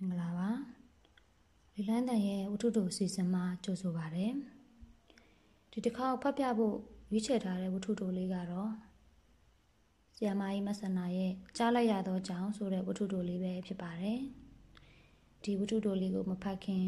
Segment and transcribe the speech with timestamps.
[0.00, 0.50] မင်္ဂလာပါ
[1.74, 4.26] လီလန်းတန်ရဲ့ဝတ္ထုတို့အစီအစဉ်မှာကြိုဆိုပါရစေ
[5.70, 6.76] ဒီတစ်ခါဖတ်ပြဖို့
[7.10, 8.70] ရွေးချယ်ထားတဲ့ဝတ္ထုတို့လေးကတော့
[10.16, 14.20] ဆီယမာကြီးမဆန္နာရဲ့ကြားလိုက်ရသောကြောင့်ဆိုတဲ့ဝတ္ထုတို့လေးပဲဖြစ်ပါတယ်
[15.44, 16.86] ဒီဝတ္ထုတို့လေးကိုမဖတ်ခင်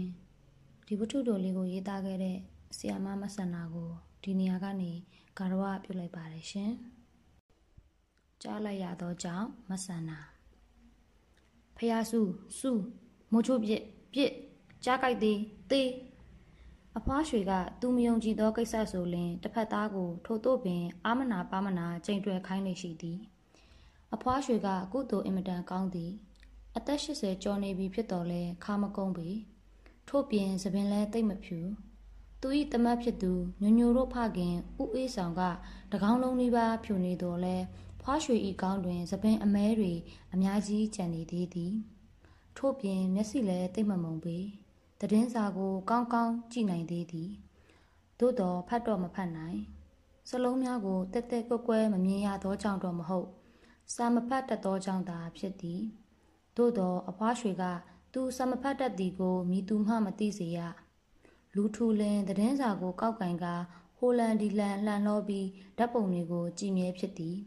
[0.86, 2.38] ဒီဝတ္ထုတို့လေးကိုရေးသားခဲ့တဲ့
[2.76, 3.90] ဆီယမမဆန္နာကို
[4.22, 4.92] ဒီနေရာကနေ
[5.38, 6.72] ဂါရဝပြုလိုက်ပါတယ်ရှင်
[8.42, 10.35] ကြားလိုက်ရသောကြောင့်မဆန္နာ
[11.76, 12.20] ဖယားစု
[12.58, 12.70] စု
[13.32, 13.82] မိုးချိုးပြစ်
[14.12, 14.32] ပြစ်
[14.84, 15.38] ကြားကြိုက်သေး
[15.70, 15.90] သေး
[16.98, 23.18] အဖွားရွှေကသူမယုံကြည်သောကိစ္စဆိုလင်တစ်ဖက်သားကိုထို့သို့ပင်အာမနာပါမနာကြိမ်တွယ်ခိုင်းနေရှိသည်
[24.14, 26.12] အဖွားရွှေကကုသိုလ်အင်မတန်ကောင်းသည်
[26.76, 29.28] အသက်80ကျော်နေပြီဖြစ်တော်လဲခါမကုန်းပေ
[30.08, 31.58] ထို့ပြင်သပင်လဲတိတ်မဖြူ
[32.40, 33.32] သူ၏တမတ်ဖြစ်သူ
[33.62, 35.42] ညိုညိုတို့ဖခင်ဥအေးဆောင်က
[35.92, 37.56] တကောင်းလုံးလေးပါဖြူနေတော်လဲ
[38.08, 39.92] ဖွားရွှေဤကောင်းတွင်သပင်အမဲတွေ
[40.34, 41.74] အများကြီးကျန်နေသေးသည်
[42.56, 44.38] ထို့ပြင်မျက်စိလည်းတိတ်မမုံပေ
[45.00, 47.30] တည်င်းစာကို ကောင်းကောင်းကြည့်နိုင်သေးသည်
[48.18, 49.58] သို့တော်ဖတ်တော့မဖတ်နိုင်
[50.28, 53.28] စလုံးများကိုတက်တက်ကွက်ကွဲမမြင်ရသောကြောင့်တော့မဟုတ်
[53.94, 55.82] စာမဖတ်တတ်သောကြောင့်သာဖြစ်သည်
[56.56, 57.64] သို့တော်အဖွားရွှေက
[58.12, 60.58] သူစာမဖတ်တတ်သည်ကိုမိသူမှမသိစေရ
[61.54, 63.46] လူထူလင်တည်င်းစာကို ကောက်ကင်က
[63.98, 65.48] ဟိုလန်ဒီလန်လှန်လောပြီး
[65.78, 67.38] ဓာတ်ပုံတွေကိုကြည်မြဲဖြစ်သည်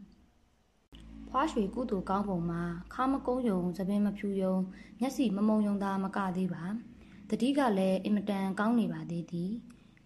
[1.30, 2.62] ဖွားရွှေကုသိုလ်ကောင်းပုံမှာ
[2.94, 4.54] ခါမကုန်းယုံသပင်မဖြူယုံ
[5.00, 6.64] မျက်စိမမုံယုံသာမကသေးပါ
[7.28, 9.50] တတိကလည်းအင်မတန်ကောင်းနေပါသေးသည်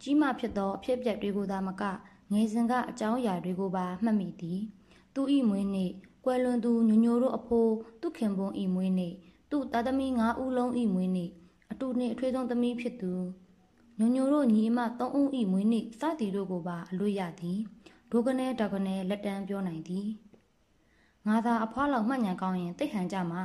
[0.02, 1.82] ကြီးမှဖြစ်သောအဖြစ်ပြက်တွေကိုသာမက
[2.32, 4.60] ငယ်စဉ်ကအကြောင်းအရာတွေကိုပါမှတ်မိသည်
[5.14, 5.90] သူဤမွေးနေ့
[6.24, 9.12] ကွယ်လွန်သူညိုညိုတို့အဖိုးသူခင်ပွန်ဤမွေးနေ့
[9.50, 11.30] သူ့သားသမီး၅ဦးလုံးဤမွေးနေ့
[11.72, 13.12] အတူနှင့်အထွေးဆုံးသမီးဖြစ်သူ
[13.98, 17.58] ညိုညိုတို့ညီအမ၃ဦးဤမွေးနေ့စသည်တို့ကိုပါအလွတ်ရသည်
[18.10, 20.08] ဒုကနေတောက်ကနေလက်တန်းပြောနိုင်သည်
[21.28, 23.44] ငါသာအဖွားလောက်မှတ်ညံကောင်းရင်တိတ်ဟန်ကြမှာ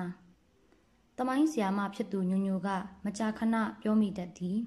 [1.17, 2.69] တမိုင်းဆီယာမဖြစ်သူညိုညိုက
[3.05, 4.58] မကြာခဏပြောမိတတ်သည်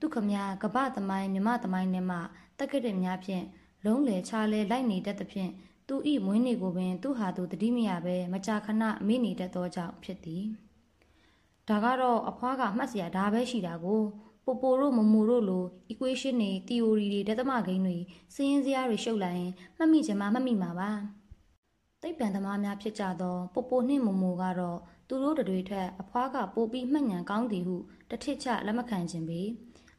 [0.00, 2.18] သူခမကကပသမိုင်းမြမသမိုင်းနဲ့မှ
[2.58, 3.44] တက်ကတဲ့များဖြင့်
[3.84, 5.50] လုံးလေချားလဲလိုက်နေတတ်သဖြင့်
[5.88, 10.44] သူဤမွေးနေ့ကိုပင်သူဟာသူတတိမရပဲမကြာခဏမေ့နေတတ်သောကြောင့်ဖြစ်သည်
[11.68, 14.02] ဒါကတော့အဖွားကမှတ်စရာဒါပဲရှိတာကို
[14.44, 17.98] ပိုပိုတို့မမူတို့လို equation တွေ theory တွေဒသမဂိမ်းတွေ
[18.34, 20.90] စင်းရင်းစရာတွေရှုပ်လိုက်ရင်မှတ်မိချင်မှမှတ်မိမှာပါ
[22.04, 24.78] သိပ္ပံသမားများဖြစ်ကြသောပိုပိုနှင့်မမူကတော့
[25.08, 27.76] သူတို့တွေထက်အဖွားကပိုပြီးမှတ်ဉဏ်ကောင်းသည်ဟု
[28.10, 29.40] တထစ်ချလက်မခံခြင်းပေ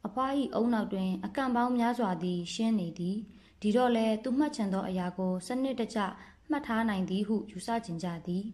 [0.06, 3.16] အဖွား၏အုံနောက်တွင် အကန့်ပေါင်းများစွာသည် ရှင်းနေသည်
[3.62, 5.98] ဒီတော့လဲသူမှတ်ချင်သောအရာကိုစနစ်တကျ
[6.50, 8.44] မှတ်ထားနိုင်သည်ဟုယူဆကြင်ကြသည်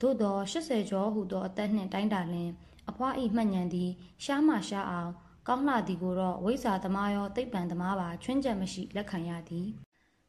[0.00, 2.50] သို့သော80ကျော်ဟုသောအသက်နှင့်တိုင်းတာလင်
[2.88, 3.90] အဖွား၏မှတ်ဉဏ်သည်
[4.24, 5.10] ရှားမှရှားအောင်
[5.48, 9.68] ကောင်းလှသည်ကိုတော့ဝိဇ္ဇာသမားရောသိပ္ပံသမားပါချွင်းချက်မရှိလက်ခံရသည်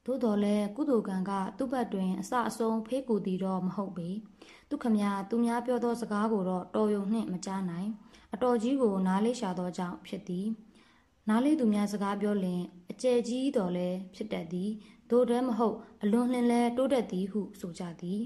[0.05, 4.09] သို့တော်လဲကုသိုလ်ကံကသူ့ဘက်တွင်အစအဆုံးဖေးကူသည်တော့မဟုတ်ပေ
[4.69, 7.89] ဒုက္ခမြသူများပြောသောစကားကိုတော့တော်ယုံနှင့်မကြားနိုင်
[8.33, 10.47] အတော်ကြီးကိုနားလေးရှာသောကြောင့်ဖြစ်သည်
[11.29, 12.61] နားလေးသူများစကားပြောလင်
[12.91, 14.71] အကျယ်ကြီးတော်လဲဖြစ်တတ်သည်
[15.09, 18.21] သို့တည်းမဟုတ်အလွန်လှင်လဲတိုးတက်သည်ဟုဆိုကြသည်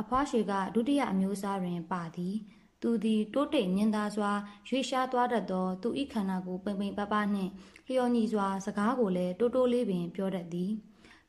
[0.00, 2.36] အဖွားရှိကဒုတိယအမျိုးအစားတွင်ပါသည်
[2.82, 4.32] သူသည်တိုးတိတ်ညင်သာစွာ
[4.68, 7.50] ရွေရှားသွားတတ်သောသူ၏ခန္ဓာကိုပိန်ပိန်ပပနှင့်
[7.88, 10.72] လျော်ညီစွာစကားကိုလည်းတိုးတိုးလေးပင်ပြောတတ်သည်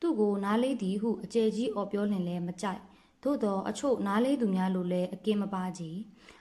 [0.02, 2.82] သူ့ကိုနားလေးသည်ဟုအကျယ်ကြီးအော်ပြောလင်လဲမကြိုက်
[3.24, 5.98] သို့သောအချို့နားလေးသူများလိုလည်းအကင်းမပါကြည်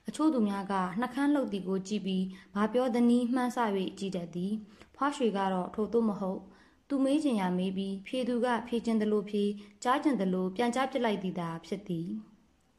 [0.09, 3.59] အချို့သူများကနှကန်းလှုပ်သည်ကိုကြည့်ပြီးဘာပြောသနည်းမှန်းဆ၍
[3.99, 4.53] ကြည်တတ်သည်
[4.97, 6.41] ဖွားရွှေကတော့ထို့သို့မဟုတ်
[6.89, 9.45] သူမေးချင်ရမေးပြီးဖြေသူကဖြေချင်တယ်လို့ဖြေ
[9.83, 12.09] ကြားချင်တယ်လို့ပြန်ကြားပြစ်လိုက်သည်သာဖြစ်သည်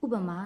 [0.03, 0.40] ဥပမာ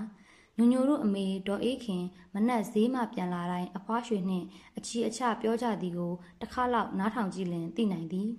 [0.57, 2.03] ညိုညိုတို့အမေဒေါ်အေးခင်
[2.33, 4.45] မနက်ဈေးမှပြန်လာတိုင်းအဖွားရွှေနှင့်
[4.77, 8.29] အချီအချပြောကြသည်ကိုတစ်ခါလောက်နားထောင်ကြည့်လင်သိနိုင်သည်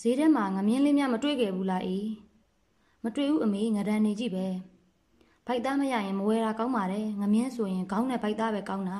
[0.00, 2.08] ဈေးထဲမှာငမင်းလေးများမတွေ့ခဲ့ဘူးလားအေး
[3.04, 4.46] မတွေ့ဘူးအမေငဒန်နေကြည့်ပဲ
[5.46, 8.98] ဘိုက်သားမရရင်မဝဲတာကောင်းပါတယ်ငမင်းဆိုရင်ခေါင်းနဲ့ဘိုက်သားပဲကောင်းတာ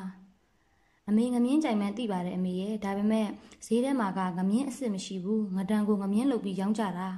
[1.08, 3.26] အမေငမင်းကြိုင်မှန်းသိပါတယ်အမေရဲ့ဒါပေမဲ့
[3.66, 7.08] ဈေးထဲမှာကငမင်းအစ်စ်မရှိဘူးငဒန်ကိုငမင်းလုပ်ပြီးရောင်းကြတာ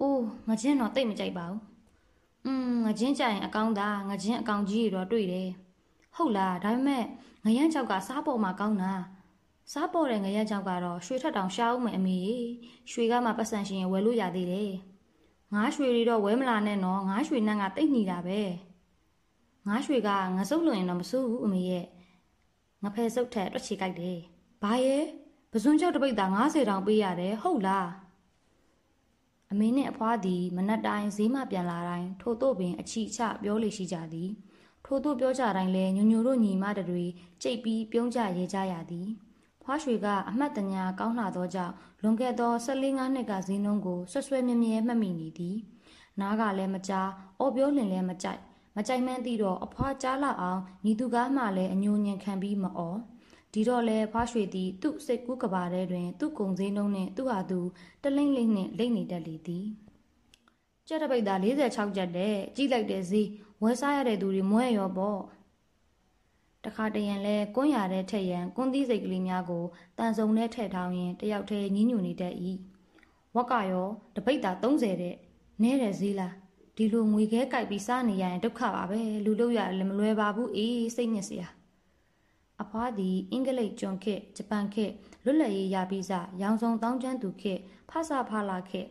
[0.00, 1.60] အိုးငချင်းတော့တိတ်မကြိုက်ပါဘူး
[2.46, 5.48] อืมငချင်းကြိုင်အကောင်းသားငချင်းအကောင်ကြီးတွေတော့တွေ့တယ်
[6.16, 7.04] ဟုတ်လားဒါပေမဲ့
[7.44, 8.92] ငရမ်းချောက်ကစားပေါ်မှာကောင်းတာ
[9.70, 12.18] စားပေါ်တဲ့ငရမ်းချောက်ကတော့ရွှေထက်တောင်ရှားအောင်မယ်အမေ
[12.90, 14.72] ရွှေကမှပတ်စံရှင်ရဝယ်လို့ရသေးတယ်
[15.54, 18.40] ငါးရွှေတွေတော့ဝဲမလာနဲ့နော်ငါးရွှေနှံ့ကတိတ်နှီတာပဲ
[19.68, 21.86] ငါးရွှေကငါစုပ်လွန်ရင်တော့မစိုးဘူးအမေရဲ့
[22.82, 24.18] ငဖယ်စုပ်ထက်တွက်ချေကြိုက်တယ်
[24.62, 25.04] ဘာရဲ့
[25.52, 27.88] ပဇွန်ချောက်တပိတ်သား90တောင်ပေးရတယ်ဟုတ်လား
[29.50, 34.30] အမေနဲ့အဖွားသည်မနက်တိုင်းဈေးမှပြန်လာတိုင်းထို့သို့ပင်အချီအချပြောလေရှိကြသည်
[34.86, 37.04] ထို့သို့ပြောကြတိုင်းလဲညညိုတို့ညီမတွေ
[37.42, 39.08] ကြိတ်ပြီးပြုံးကြရဲကြရသည်
[39.62, 45.56] ဖွားရွှေကအမှတ်တညာကောင်းလာသောကြောင့်လွန်ခဲ့သော14ငါးနှစ်ကဈေးနှုန်းကိုဆွဆွဲမြဲမြဲမှတ်မိနေသည်
[46.20, 48.40] နားကလည်းမကြားအော်ပြောလင်လည်းမကြိုက်
[48.76, 52.98] မကြိုက်မှန်းသိတော့အဖွားကြားလာအောင်ညီသူကားမှလည်းအညိုညင်ခံပြီးမအော်
[53.52, 57.58] ဒီတော့လဲဖွားရွှေသည်သူ့စိတ်ကူးကဘာထဲတွင် သူ့ကုံစင်းနှုံးနှင့်သူ့ဟာသူ
[58.02, 59.66] တလိမ့်လိမ့်နှင့်လိမ့်နေတတ်လေသည်
[60.88, 63.28] ကြက်တပိတ်သား46ကျက်တဲ့ကြီးလိုက်တဲ့ဈေး
[63.62, 65.18] ဝယ်စားရတဲ့သူတွေမွဲရောပေါ့
[66.64, 69.64] တခါတရံလဲကွန်းရတဲ့ထက်ရန်ကွန်းသီးစိတ်ကလေးများကို
[69.98, 72.34] တန်စုံနဲ့ထည့်ထောင်းရင်တယောက်တည်းညင်းညူနေတတ်၏
[73.36, 73.86] ဝက်ကရော
[74.16, 75.16] တပိတ်သား30တဲ့
[75.62, 76.34] နဲတဲ့ဈေးလား
[76.76, 81.48] ဒီလိုငွေခဲကြိုက်ပြီးစားနေရရင်ဒုက္ခပါပဲလူလို့ရတယ်မလွယ်ပါဘူးအေးစိတ်ညစ်စရာ
[82.62, 84.92] အဖွားသည်အင်္ဂလိပ်ကျွန်းခေတ်ဂျပန်ခေတ်
[85.24, 86.12] လွတ်လပ်ရေးရပြီးစ
[86.42, 87.60] ရောင်စုံတောင်းကျမ်းသူခေတ်
[87.90, 88.88] ဖဆဖလာခေတ်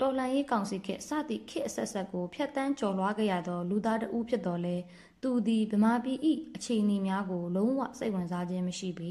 [0.00, 4.76] တော်လှန်ရေးကောင်စီခေတ်စသည့်ခေတ်အဆက်ဆက်ကိုဖျက်ဆီးကျော်လွှားခဲ့ရသောလူသားတဦးဖြစ်တော်လဲ
[5.22, 6.18] သူသည်ဗမာပြည်၏
[6.54, 9.10] အခြေအနေများကို လုံးဝစိတ်ဝင်စားခြင်းမရှိပေ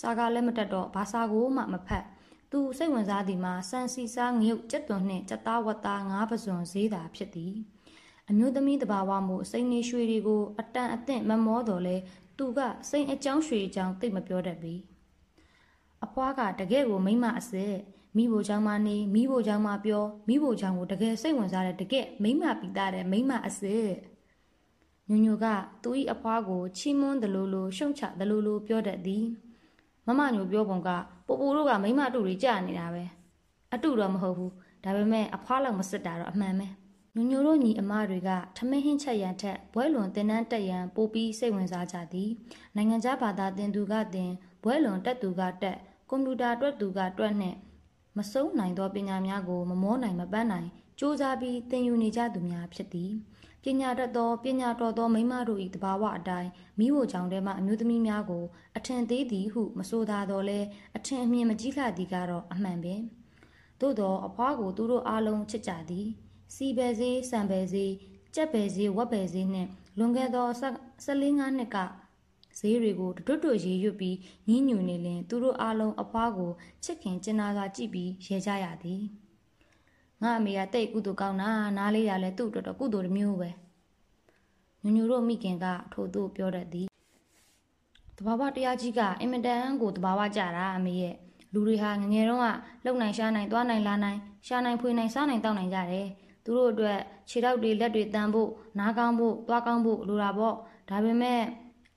[0.00, 2.04] စာကလည်းမတက်တော့ဘာစာကိုမှမဖတ်
[2.50, 7.54] သူစိတ်ဝင်စားသည်မှာစံစီစားငရုတ်ကြက်သွန်နှင့်ကြက်သားဝတ်သားငါးပစွန်ဈေးသာဖြစ်သည်
[8.28, 11.96] အမျိုးသမီးတဘာဝမှုစိန်နေရွှေတွေကိုအတန်အသင့်မမောတော်လဲ
[12.38, 12.60] သူက
[12.90, 14.74] စိန်အကြောင်းရွှေအကြောင်းသိမပြောတတ်ပြီ
[16.04, 17.72] အဖွားကတကယ်ကိုမိမအစစ်
[18.16, 23.86] မိဖို့ချောင်းမနေမိဖို့ချောင်းမပြောမိဖို့ချောင်းကိုတကယ်စိတ်ဝင်စားတဲ့တကယ်မိမပီတာတဲ့မိမအစစ်
[25.10, 25.44] ညညက
[25.82, 29.24] သူ၏အဖွားကိုချီးမွမ်းတယ်လို့လို့ရှုံချတယ်လို့လို့ပြောတတ်သည်
[30.06, 30.88] မမညိုပြောပုံက
[31.26, 33.04] ပိုပိုတို့ကမိမအတူတွေကြာနေတာပဲ
[33.74, 34.52] အတူတော့မဟုတ်ဘူး
[34.84, 36.66] ဒါပေမဲ့အဖွားလောက်မစစ်တာတော့အမှန်ပဲ
[37.16, 42.30] ညညတို့ညီအမတွေကထမင်းဟင်းချက်ရန်ထက်ဘွဲလွန်တင်နန်းတက်ရန်ပိုပြီးစိတ်ဝင်စားကြသည်
[42.76, 44.30] နိုင်ငံခြားဘာသာသင်သူကသင်
[44.62, 45.78] ဘွဲလွန်တက်သူကတက်
[46.10, 47.56] ကွန်ပျူတာတွက်သူကတွက်နှင့်
[48.16, 50.68] မဆုံးနိုင်သောပညာများကိုမမောနိုင်မပန်းနိုင်
[50.98, 53.12] စူးစမ်းပြီးသင်ယူနေကြသူများဖြစ်သည်
[53.68, 58.44] ပညာတတ်သောပညာတော်သောမိမတို့၏တဘာဝအတိုင်းမိဖို့ကြောင့်တည်းမှအမျိုးသမီးများကို
[58.76, 60.60] အထင်သေးသည်ဟုမဆိုသာတော့လဲ
[60.96, 63.00] အထင်အမြင်မကြီးလှသည်ကတော့အမှန်ပင်
[63.80, 66.06] သို့သောအဖွားကိုသူတို့အားလုံးချစ်ကြသည်
[66.54, 67.92] စီပဲစေးစံပဲစေး
[68.34, 69.68] ကြက်ပဲစေးဝက်ပဲစေးနှင့်
[69.98, 70.46] လွန်ခဲ့သော
[71.04, 71.76] 14ငါးနှစ်က
[72.58, 74.16] ဈေးတွေကိုတွတ်တွတ်ရေးရွတ်ပြီး
[74.48, 76.50] ညှဉ်းညူနေလင်သူတို့အားလုံးအဖွားကို
[76.84, 79.02] ချစ်ခင်ကျင်နာစွာကြည့်ပြီးရဲကြရသည်
[80.22, 83.50] ငါအမေကတိတ်ကုသိုလ်ကောင်းတာနားလေးရလဲသူ့အတွက်တော့ကုသိုလ်တစ်မျိုးပဲ
[84.82, 86.86] ညညတို့မိခင်ကထို့သူပြောတတ်သည်
[88.16, 91.14] တဘာဝတရားကြီးကအင်မတန်ကိုတဘာဝကြတာအမေရဲ့
[91.52, 92.46] လူတွေဟာငငယ်တုန်းက
[92.84, 96.06] လုံနိုင်ရှားနိုင်သွားနိုင်လာနိုင်ရှားနိုင်ဖွေနိုင်စားနိုင်တောက်နိုင်ကြတယ်
[96.44, 96.98] သူတို့အတွက်
[97.28, 100.54] ခြေထောက်တွေလက်တွေတန်ဖို့နားကောင်းဖို့သွားကောင်းဖို့လိုတာပေါ့
[100.88, 101.40] ဒါပေမဲ့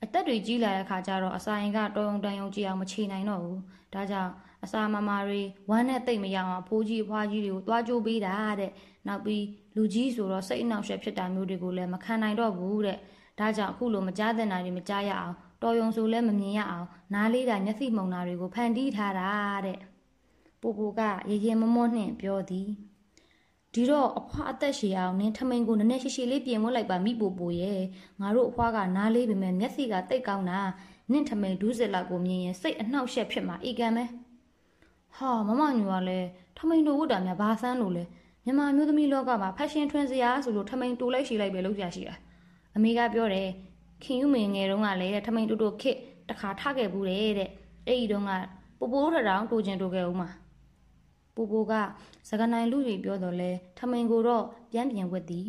[0.04, 3.60] အသက်တွေကြီးလာတဲ့ခါကျတော့အစာရင်ကတော်ုံတန်ယုံကြည်အောင်မချေနိုင်တော့ဘူး
[3.94, 4.32] ဒါကြောင့်
[4.64, 8.72] အစာမမာတွေဝမ်းနဲ့တိတ်မရအောင်ဖိုးကြီးဖွားကြီးတွေကိုတွားကြိုးပေးတာတဲ့
[9.08, 9.46] နောက်ပြီး
[9.76, 12.98] လူကြီးဆိုတော့စိတ်အနှောက်အယှက်ဖြစ်တာမျိုးတွေကိုလည်းမခံနိုင်တော့ဘူးတဲ့
[13.40, 19.30] ဒါကြောင့်အခုလိုမကြားတဲ့နာတွေမကြားရအောင်တော်ယုံဆိုလည်းမမြင်ရအောင်နားလေးတာမျက်စိမှုန်တာတွေကိုဖန်တီးထားတာ
[19.66, 19.80] တဲ့
[20.62, 22.70] ပူပူကရေရင်မမောနှင့်ပြောသည်
[23.74, 27.82] ဒီတော့အဖွားအသက်ရှည်အောင်နင်းထမိန်ကိုနည်းနည်းရှိရှိလေးပြင်မလိုက်ပါမိပူပူရဲ့
[28.22, 30.60] ငါတို့အဖွားကနားလေးပေမဲ့မျက်စိကတိတ်ကောင်းတာ
[31.12, 34.04] နင့်ထမိန်ဒူးစစ်လောက်ကိုမြင်ရင်စိတ်အနှောက်အယှက်ဖြစ်မှာအေကံပဲ
[35.20, 36.28] ဟာမမညူကလည်း
[36.58, 38.04] ထမိန်တို့ဝတ်တာများဘာဆန်းလို့လဲ
[38.46, 42.16] မြန်မာမျိုးသမီးလောကမှာဖက်ရှင်ထွန်းစရာဆိုလို့ထမိန်တူလိုက်ရှိလိုက်ပဲလုပ်ကြရှိတာ
[42.76, 43.50] အမေကပြောတယ်
[44.04, 45.98] ခင်ယူမင်ငယ်တုန်းကလည်းထမိန်တူတူခစ်
[46.30, 47.50] တခါထခဲ့ဘူးတဲ့တဲ့
[47.86, 48.32] အဲ့ဒီတုန်းက
[48.80, 50.30] ပူပူထထောင်တူကျင်တူခဲ့ဦးမှာ
[51.36, 51.74] ပူပူက
[52.30, 55.48] စကနိုင်လူတွေပြောတော့လဲထမိန်ကိုတော့ပြန်ပြန်ဝတ်သည်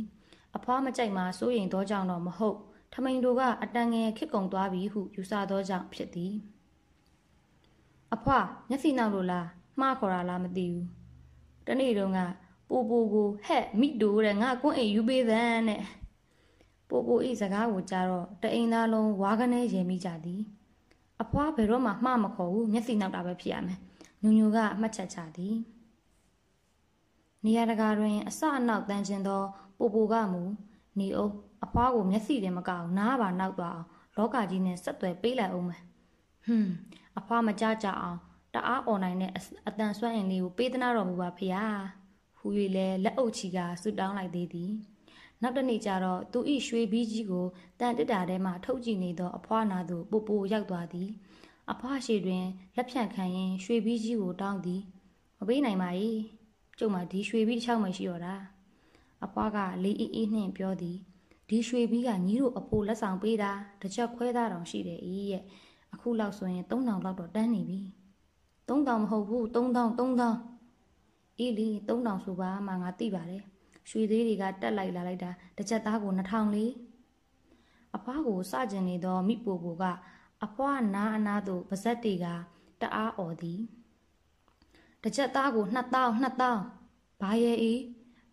[0.57, 2.57] အဖွားမကြိုက်မှစိုးရိမ်သောကြောင့်တော့မဟုတ်
[2.95, 6.35] ထမိန်တို့ကအတန်ငယ်ခစ်ကုံသွားပြီဟုယူဆသောကြောင့်ဖြစ်သည်
[8.15, 9.47] အဖွားမျက်စိနောက်လို့လား
[9.81, 10.87] မှားခေါ်တာလားမသိဘူး
[11.67, 12.21] တနေ့တုန်းက
[12.69, 15.83] ပူပူကိုဟဲ့မိတူတဲ့ငါကွန်းအိမ်ယူပေးသန်းတဲ့
[16.89, 20.41] ပူပူဤစကားကိုကြားတော့တအိမ်သားလုံးဝါကနေရင်မိကြသည်
[21.23, 23.79] အဖွားဘယ်တော့မှမှားမခေါ်ဘူးမျက်စိနောက်တာပဲဖြစ်ရမယ်
[24.23, 25.57] ညူညူကအမှတ်ချက်ချသည်
[27.45, 29.43] နေရာတကာတွင်အစအနောက်တန်းခြင်းသော
[29.79, 30.43] ပူပူကမူ
[30.99, 31.33] နေအုပ်
[31.65, 35.83] အဖွားကိုမျက်စိတင်မကောက်နားပါနောက်သွားအောင်လောကကြီးနဲ့ဆက်သွယ်ပေးလိုက်အောင်မယ်
[36.47, 36.73] ဟွန်း
[37.19, 38.19] အဖွားမကြကြအောင်
[38.55, 39.33] တအားអော်နိုင်တဲ့
[39.69, 41.67] အတန်ဆွမ်းအင်လေးကိုပေးသနာတော်မူပါဖေဟာ
[42.39, 44.73] ဟူ၍လဲလက်အုပ်ချီကဆူတောင်းလိုက်သေးသည်
[45.43, 47.47] နောက်တစ်နေ့ကျတော့သူဤရွှေဘီးကြီးကို
[47.81, 51.09] တန်တစ်တာထဲမှထုတ်ကြည့်နေသောအဖွားနာသို့ပို့ပို့ရောက်သွားသည်
[51.73, 52.45] အဖွားရှိတွင်
[52.77, 54.83] လက်ဖြန့်ခံရင်းရွှေဘီးကြီးကိုတောင်းသည်
[55.39, 55.91] မပေးနိုင်ပါ၏
[56.79, 58.35] ကျုပ်မှဒီရွှေဘီးတစ်ချောင်းမှရှိတော့တာ
[59.25, 60.97] အဖွားကလေးအေးအေးနှင့်ပြောသည်
[61.49, 65.43] ဒီရွှေဘီးကညီတို့အဖိုးလက်ဆောင်ပေးတာတစ်ချက်ခွဲသားတောင်ရှိတယ်ဤရဲ့
[65.95, 67.81] အခုလောက်ဆိုရင်3000လောက်တော့တန်းနေပြီ
[68.71, 73.43] 3000မဟုတ်ဘူး3000 3000အေးလီ3000ဆိုပါမှငါသိပါတယ်
[73.89, 76.73] ရွှေသေးတွေကတက်လိုက်လာလိုက်တာတစ်ချက်သားကို2000လေး
[77.97, 79.85] အဖွားကိုစကြင်နေသောမိပိုပိုက
[80.45, 82.27] အဖွားနားအနားသို့ပါဇက်တွေက
[82.81, 83.61] တအားអော်သည်
[85.03, 87.79] တစ်ချက်သားကို2000 2000ဘာရဲ့အေး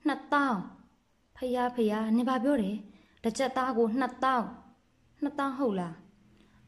[0.07, 2.77] 2000ဖယားဖယားနင်ဘာပြောတယ်
[3.23, 4.03] တတစ်ချက်သားကို2000
[5.23, 5.95] 2000ဟုတ်လား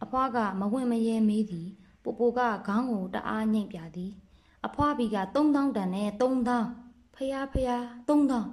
[0.03, 1.67] အဖွားကမဝင်မရဲမေးသည်
[2.09, 4.11] ပူပူကခေါင်းကိုတအားညိတ်ပြသည်
[4.65, 8.45] အဖွားဘီက3000တန်နဲ့3000ဖယားဖယား3000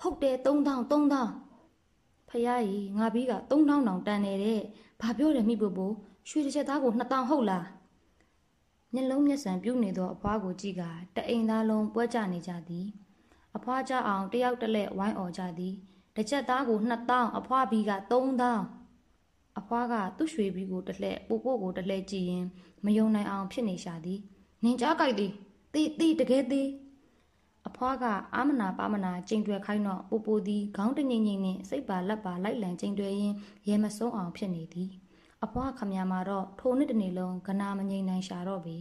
[0.00, 4.60] ဟုတ်တယ်3000 3000ဖယားကြီးငါဘီက3000တောင်တန်နေတဲ့
[5.00, 5.86] ဘာပြောတယ်မိပူပူ
[6.28, 7.66] ရွှေတစ်ချက်သားကို2000ဟုတ်လား
[8.92, 10.82] မျက်လုံးမျက်စံပြုတ်နေသောအဖွားကိုကြည့်က
[11.16, 12.86] တအိမ်သားလုံးပွဲကြနေကြသည်
[13.56, 15.74] အဖွားကြအောင်တယောက်တစ်လက်ဝိုင်းអော်ကြသည်
[16.16, 18.86] တစ်ချက်သားကို2000အဖွားဘီက3000
[19.58, 22.46] အဖွားကသူ့ရွှေဘီကိုတစ်လက်ပူပို့ကိုတစ်လက်ကြည့်ရင်
[22.84, 24.20] မယုံနိုင်အောင်ဖြစ်နေရှာသည်
[24.64, 25.32] နင်ကြားကြိုက်သည်
[25.72, 26.68] တီးတီးတကယ်သည်
[27.68, 28.04] အဖွားက
[28.34, 33.36] အာမနာပါမနာကျိန်တွယ်ခိုင်းတော့ပူပူသည်ခေါင်းတငိမ့်ငိမ့်နှင့်စိတ်ပါလက်ပါလိုက်လံကျိန်တွယ်ရင်း
[33.68, 34.90] ရဲမဆုံးအောင်ဖြစ်နေသည်
[35.44, 38.78] အဖွားခမရမှာတော့ထိုနှစ်တနေ့လုံးကနာမငိမ့်နိုင်ရှာတော့ပြီ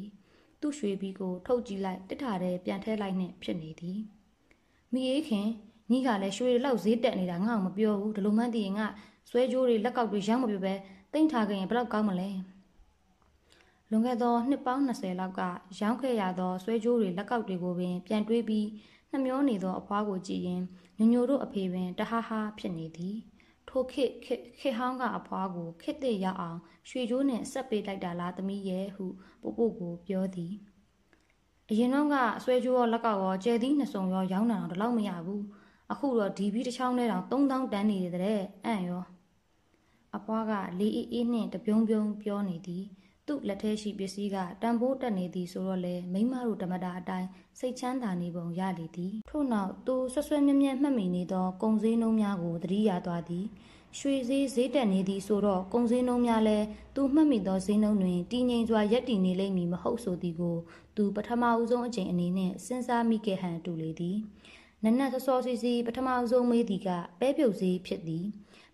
[0.62, 4.00] သူ့ရွှေဘီကိုထုတ်ကြည့်လိုက်တစ်ထာတဲ့ပြန်ထဲလိုက်နှင့်ဖြစ်နေသည်
[4.94, 5.48] မိအေးခင်
[5.92, 8.88] ညီကလည်းရွှေလောက်ဈေးတက်နေတာငါ့ကိုမပြောဘူးဒီလိုမှန်းသိရင်ငါ
[9.30, 10.74] ဆွဲကြိုးတွေလက်ကောက်တွေရောင်းမပြပဲ
[11.14, 12.30] တိန့်ထားခင်ဘယ်တော့ကောင်းမလဲ
[13.90, 15.42] လွန်ခဲ့သောနှစ်ပေါင်း20လောက်က
[15.80, 18.68] ရောင်းခဲ့ရသောဆွဲကြိုးတွေလက်ကောက်တွေကိုပင်ပြန်တွေးပြီး
[19.12, 20.62] နှမျောနေသောအဖွားကိုကြည့်ရင်
[20.98, 23.16] ညညိုတို့အဖေပင်တဟားဟားဖြစ်နေသည်
[23.70, 24.14] ထိုခေတ်
[24.60, 29.06] ခေဟောင်းကအဖွားကိုခစ်တဲ့ရအောင်ရွှေကြိုးနဲ့ဆက်ပေးလိုက်တာလားသမီးရဲ့ဟု
[29.42, 30.54] ပို့ပို့ကိုပြောသည်
[31.70, 35.44] အရင်တော့ကဆွဲကြိုးရောလက်ကောက်ရောကျဲသီးနှစ်စုံရောရောင်းတာတော့တော့မရဘူး
[35.92, 39.04] အခုတော့ဒီဘီတစ်ချောင်းနဲ့တောင်3000တန်းနေတယ်တဲ့အံ့ရော
[40.16, 42.86] အပွားကလေးအေးအေးနှင့်တပြုံးပြုံးပြောနေသည်
[43.28, 47.28] သူ့လက်ထဲရှိပစ္စည်းကတန်ဖိုးတက်နေသည်ဆိုတော့လေမိမတို့ဓမ္မတာအတိုင်း
[47.60, 53.46] စိတ်ချမ်းသာနေပုံရလေသည်ထို့နောက်သူဆွဆွဲမြဲမြဲမှတ်မိနေသောကုံစည်းနှုံးများကိုသတိရသွားသည်
[54.00, 56.58] ရွှေဈေးဈေးတက်နေသည်ဆိုတော့ကုံစည်းနှုံးများလဲ
[56.96, 60.58] သူမှတ်မိသောဈေးနှုံးတွင်တည်ငြိမ်စွာရက်တည်နေလိမ့်မည်မဟုတ်ဆိုသည်ကို
[60.96, 64.18] သူပထမဦးဆုံးအကြိမ်အနေနဲ့စဉ်းစားမိခဲ့ဟန်တူလေသည်
[64.84, 66.90] နနက်စောစောစီစီပထမဆုံးမေးသည်က
[67.20, 68.26] ပဲပြုတ်စည်းဖြစ်သည်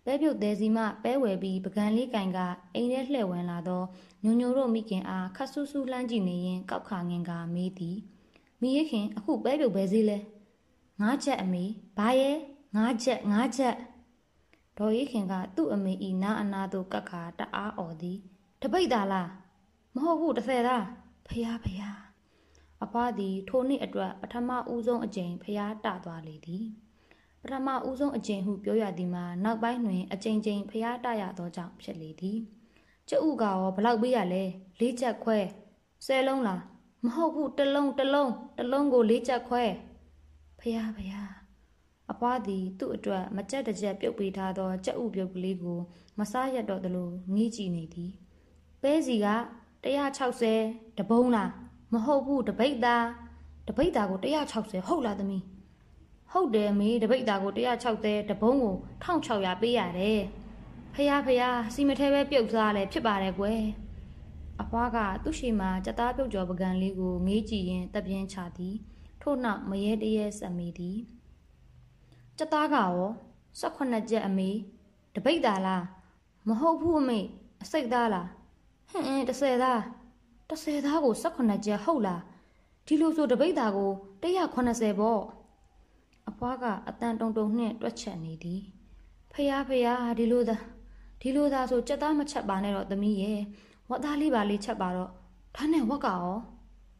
[0.04, 2.38] ပဲပြုတ်သေးစီမှပဲဝယ်ပြီးပကံလေးကင်က
[2.74, 3.82] အိမ်ထဲလှည့်ဝင်လာသော
[4.22, 7.98] ညိုညိုတို့မိခင်အားခတ်ဆူဆူလှမ်းကြည့်နေရင်ကောက်ခါငင်ကမေးသည်
[8.60, 10.18] မိရခင်အခုပဲပြုတ်ပဲစည်းလဲ
[11.00, 11.64] ငါးချက်အမေ
[11.98, 12.36] ဘာရဲ့
[12.76, 13.76] ငါးချက်ငါးချက်
[14.78, 18.18] ဒေါ်ရီခင်ကသူ့အမေဤနာအနာသို့ကတ်ခါတအားអော်သည်
[18.62, 19.30] တပိတ်သားလား
[19.94, 20.84] မဟုတ်ဘူးတစ်ဆယ်သား
[21.26, 21.98] ဖယားဖယား
[22.84, 26.64] အဖွားသည်ထိုနှစ်အတွက်ပထမဦးဆုံးအကြိမ်ဖျားတသွားလေသည်
[27.42, 32.38] ပထမဦးဆုံးအကြိမ်ဟုပြောရသည်မှာနောက်ပိုင်းတွင်အကြိမ်ကြိမ်ဖျားတရသောကြောင့်ဖြစ်လေသည်
[33.08, 34.44] ကျုပ်ကရောဘလောက်ပေးရလဲ
[34.80, 35.38] လေးချက်ခွဲ
[36.06, 36.60] ဆယ်လုံးလား
[37.04, 39.64] မဟုတ်ဘူးတစ်လုံးတစ်လုံးတစ်လုံးကိုလေးချက်ခွဲ
[40.60, 41.30] ဖျားဖျား
[42.12, 45.78] အဖွားသည်သူ့အတွက်မကြက်တကြက်ပြုတ်ပေးထားသောကြက်ဥပြုတ်ကလေးကို
[46.18, 48.10] မစားရတော့သလိုငီးကြည့်နေသည်
[48.82, 49.28] ပဲစီက
[50.12, 51.50] 160တပုံးလား
[51.92, 53.06] မဟုတ်ဘူးတပိတ်သား
[53.68, 54.18] တပိတ်သားကို
[54.54, 55.42] 160ဟုတ်လားသမီး
[56.32, 57.52] ဟုတ်တယ်မေတပိတ်သားကို
[57.92, 60.20] 160တပုံးကို1600ပေးရတယ်
[60.94, 61.42] ဖះဖះ
[61.74, 63.62] စီမထဲပဲပြုတ်စားလဲဖြစ်ပါတယ်ကွယ်
[64.62, 68.76] အဖွားကသူ့ရှိမှာကြက်သားပြုတ်ကျော်ပကံလေးကိုငေးကြည့်ရင်တပြင်းချသည်
[69.22, 70.98] ထို့နောက်မရဲတရဲဆက်မိသည်
[72.38, 72.92] ကြက်သားကရော
[73.60, 74.50] 18ချက်အမေ
[75.14, 75.84] တပိတ်သားလား
[76.48, 77.20] မဟုတ်ဘူးအမေ
[77.62, 78.28] အစိတ်သားလား
[78.90, 79.80] ဟင်း30သား
[80.48, 82.22] 30သားကို18ကျပ်ဟုတ်လား
[82.86, 83.90] ဒီလိုဆိုတပိတ်သားကို
[84.22, 85.41] 180ပေါ့အ
[86.44, 88.60] ဖွားကအတန်တုံတုံနှင့်တွက်ချက်နေသည်
[89.32, 90.56] ဖះဖះဒီလိုသာ
[91.22, 93.40] ဒီလိုသာဆိုကြက်သားမချက်ပါနဲ့တော့သမီးရဲ့
[93.90, 95.10] ဝတ်သားလေးပါလေးချက်ပါတော့
[95.56, 96.36] ဒါနဲ့ဝက်ကရော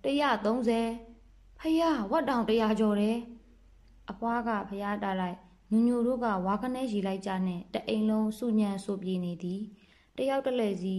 [0.04, 3.18] 130ဖះဝတ်တောင်100ကျော်တယ်
[4.10, 5.36] အဖွားကဖះတားလိုက်
[5.70, 9.60] ညူညူတို့ကဝါခနဲ့ရီလိုက်ကြနဲ့တအိမ်လုံးစုညံဆိုပြေးနေသည်
[10.16, 10.96] တယောက်တလဲစီ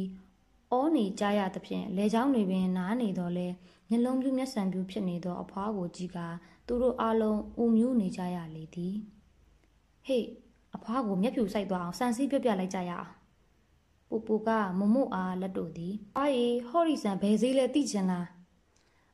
[0.71, 3.47] အောနေကြရသဖြင့်လေချောင်းတွေပင်နားနေတော့လဲ
[3.89, 6.19] မျက်လုံးပြူးမျက်စံပြူးဖြစ်နေသောအဖွားကိုကြည့်က
[6.67, 8.95] သူတို့အားလုံးဥမြူးနေကြရလေသည်
[10.05, 10.25] ဟေ့
[10.75, 13.09] အဖွားကိုမျက်ဖြူဆိုင်သွားအောင်စံစည်းပြပြလိုက်ကြရအောင်
[14.09, 18.27] ပူပူကမမွအားလက်တို့သည်အာရီဟော်ရီဆန်ဘယ်စည်းလဲသိချင်လား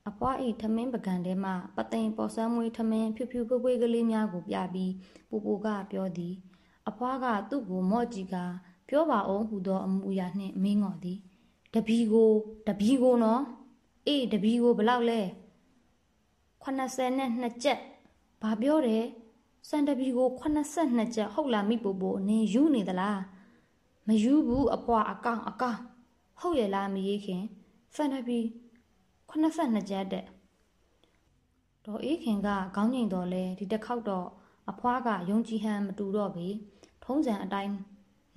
[0.09, 4.93] အဖွားဤထမင်းပကံထဲမှပသိမ်ပေါ်ဆန်းမွေးထမင်းဖြူဖြူပွေးပွေးကလေးများကိုပြပြီး
[5.29, 6.33] ပူပူကပြောသည်
[6.89, 8.35] အဖွားကသူ့ကိုမော့ကြည့်က
[8.89, 11.19] ပြောပါအောင်ဟူသောအမူအရာနှင့်မင်းငော်သည်
[11.73, 12.31] တပီကို
[12.67, 13.41] တပီကိုနော်
[14.07, 15.21] အေးတပီကိုဘလောက်လဲ
[16.69, 17.79] 82ကျက်
[18.41, 19.05] ဘာပြောတယ်
[19.69, 23.21] စံတပီကို82ကျက်ဟုတ်လားမိပူပူနင်ယူနေသလား
[24.07, 25.79] မယူဘူးအပွားအကောင်အကောင်
[26.39, 27.43] ဟုတ်ရဲ့လားမရေးခင်
[27.95, 28.39] စံတပီ
[29.29, 30.25] 82ကျက်တဲ့
[31.85, 34.27] ဒေါ်အေးခင်ကခေါင်းငိန်တော်လဲဒီတစ်ခေါက်တော့
[34.71, 36.47] အဖွားကယုံကြည်ဟန်မတူတော့ပေ
[37.03, 37.73] ထုံးစံအတိုင်း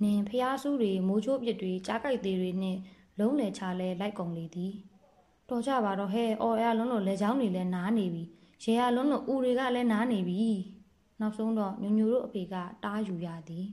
[0.03, 2.77] နင်ဖျားဆူးတွေမိုးချိုးပြစ်တွေကြားကြိုက်သေးတွေနဲ့
[3.19, 4.73] လုံးလေချလဲလိုက်ကုန်လေသည်
[5.49, 8.23] တော်ကြပါတော့ဟဲ့အော်ရလုံးလို့လေချောင်းတွေလည်းနားနေပြီ
[8.63, 10.51] ရေရလုံးလို့ဦးတွေကလည်းနားနေပြီ
[11.19, 13.67] နောက်ဆုံးတော့ညိုညိုတို့အဖေကတားယူရသည်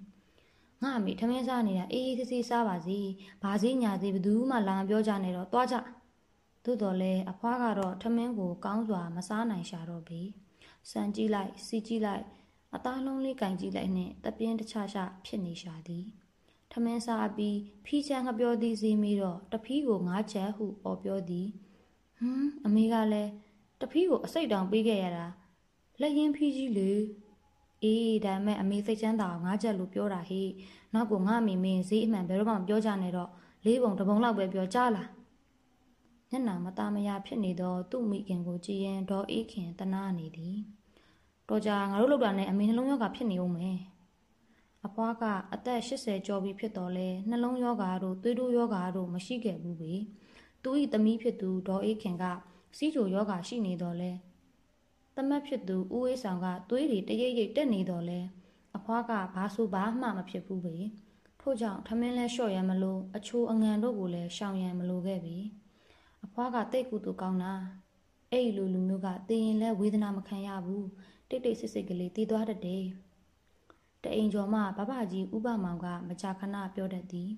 [0.82, 2.98] ငါအမေထမင်းစားနေတာအေးအေးဆေးဆေးစားပါစီ
[3.42, 5.76] ဘာစည်းညာသေးဘယ်သူမှလာမပြောကြနဲ့တော့သွားကြ
[6.64, 10.22] သို့တော်လဲအဖွားကတော့ထမင်းကိုကောင်းစွာမစားနိုင်ရှာတော့ပြီ
[10.90, 12.24] စံကြည့်လိုက်စီကြည့်လိုက်
[12.74, 16.04] အသားလုံးလေးကင်ကြည့်လိုက်နှင့်တပြင်းတခြားရှာဖြစ်နေရှာသည်
[16.72, 21.46] ထမင်းစားပြီးဖီးချမ်းငပြောသည်စီမီတော့တဖီးကိုငါးချက်ဟုអော်ပြောသည်
[22.18, 23.30] ဟမ်အမေကလည်း
[23.80, 25.26] တဖီးကိုအစိတ်တောင်ပေးခဲ့ရတာ
[26.00, 26.90] လက်ရင်ဖီးကြီးလေ
[27.82, 30.48] အေးဒါမဲ့အမေစိတ်ချမ်းသာအောင်ငါးချက်လို့ပြောတာဟေ့
[30.94, 33.30] နောက်ကငါအမေမင်းဈေးအမှန်ဘယ်တော့မှမပြောကြနဲ့တော့
[33.64, 35.08] လေးပုံတစ်ပုံလောက်ပဲပြောကြလား
[36.30, 40.56] ညနာမသားမရဖြစ်နေသောသူ့မိခင်ကိုကြည်ရင်ဒေါ်အေးခင်တနာနေသည်
[41.48, 43.78] တော်ကြာငါတို့လောက်တာနဲ့အမေနှလုံးယောဂဖြစ်နေဦးမယ်
[44.86, 49.94] အဖွားကအသက်80ကျော်ပြီဖြစ်တော်လဲနှလုံးယောဂါတို့သွေးတိုးယောဂါတို့မရှိခဲ့ဘူးပေ
[50.62, 52.24] သူ၏သမီးဖြစ်သူဒေါ်အေးခင်က
[52.76, 54.10] စီးချိုယောဂါရှိနေတော်လဲ
[55.16, 58.20] သမက်ဖြစ်သူဦးအေးဆောင်ကသွေးတွေတရိပ်ရိပ်တက်နေတော်လဲ
[58.76, 60.76] အဖွားကဘာဆိုဘာမှမဖြစ်ဘူးပေ
[61.40, 65.38] ထို့ကြောင့်ထမင်းလဲလျှော့ရမလို့အချိုးအငံတို့ကိုလည်းရှောင်ရန်မလိုခဲ့ပြီ
[66.24, 67.52] အဖွားကတိတ်ကူတူကောင်းတာ
[68.32, 70.86] အဲ့လိုလူမျိုးကတင်ရင်လဲဝေဒနာမခံရဘူး
[71.28, 72.84] တိတ်တိတ်ဆိတ်ဆိတ်ကလေးတည်သွားတတ်တယ်
[74.02, 77.30] တအိမ်ကျော်မှဘဘကြီးဥပမောင်ကမကြာခဏပြောတတ်သည်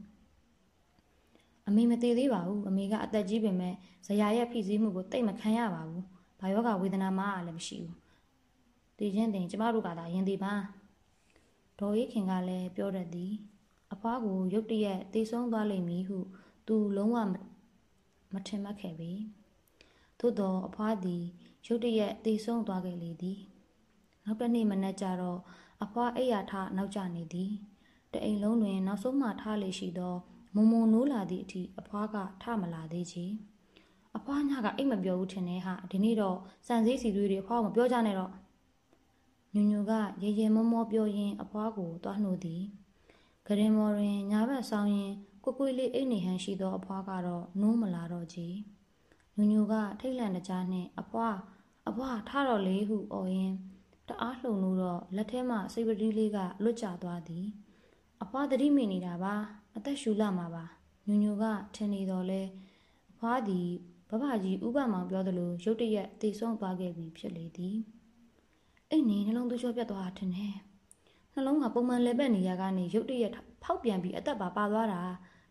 [1.68, 3.74] အမေမသေးသေးပါဘူးအမေကအသက်ကြီးပင်မဲ့
[4.06, 6.04] ဇရာရဲ့ဖိစီးမှုကိုတိတ်မခံရပါဘူး
[6.40, 7.96] ဘာယောဂဝေဒနာမှလည်းမရှိဘူး
[8.98, 10.54] တည်ချင်းတင်ကျမတို့ကသာရင်ဒီပါ
[11.78, 13.32] ဒေါ်အေးခင်ကလည်းပြောတတ်သည်
[13.92, 16.18] အဖွားကိုရုတ်တရက်တေဆုံးသွားလိမ့်မည်ဟု
[16.66, 17.16] သူလုံးဝ
[18.32, 19.12] မထင်မှတ်ခဲ့ပေ
[20.18, 21.22] သို့တော့အဖွားသည်
[21.66, 23.38] ရုတ်တရက်တေဆုံးသွားခဲ့လေသည်
[24.24, 25.40] နောက်တစ်နေ့မနက်ကျတော့
[25.82, 27.52] အဖွားအိယာထနောက်ကျနေသည်
[28.12, 30.14] တအိမ်လုံးတွင် နောက်ဆုံးမှထားလေရှိသော
[30.54, 33.24] မုံမုံနိုးလာသည့်အထိအဖွားကထမလာသေးချေ
[34.16, 38.32] အဖွားညကအိတ်မပြောဘူးထင်တယ်ဟာဒီနေ့တော့စံစည်းစီသွေးတွေအဖွားကမပြောကြနဲ့တော့
[39.54, 42.62] ညူညူကရေရေမောမောပြောရင်းအဖွားကိုသွားနှိုးသည်
[43.46, 45.12] ဂရင်မော်တွင်ညာဘက်ဆောင်ရင်
[45.44, 48.56] ကိုကွေလေးအိတ်နေဟန်ရှိသောအဖွားကတော့နိုးမလာတော့ကြီး
[49.36, 51.36] ညူညူကထိတ်လန့်တကြားနှင့်အဖွား
[51.88, 53.56] အဖွားထားတော့လေဟုအော်ရင်း
[54.08, 57.46] တအားလှုံလို့တော့လက်ထဲမှစိတ်ပတိလေးကလွတ်ကျသွားသည်
[58.22, 59.34] အဖွားသတိမိနေတာပါ
[59.76, 60.64] အသက်ရှူလာမှာပါ
[61.06, 62.42] ညူညူကထင်နေတော့လဲ
[63.10, 63.68] အဖွားသည်
[64.10, 67.76] ဘဘကြီးဥပမောင်ပြောသလိုရုတ်တရက်တည်ဆုံးသွားခဲ့ပြီဖြစ်လေသည်
[68.90, 70.54] အိတ်နေနှလုံးသွေးကြောပြတ်သွားတာထင်တယ်
[71.34, 75.02] နှလုံးကပုံမှန်လဲပတ်နေရကနေရုတ်တရက်ဖောက်ပြန်ပြီးအသက်ပါပါသွားတာ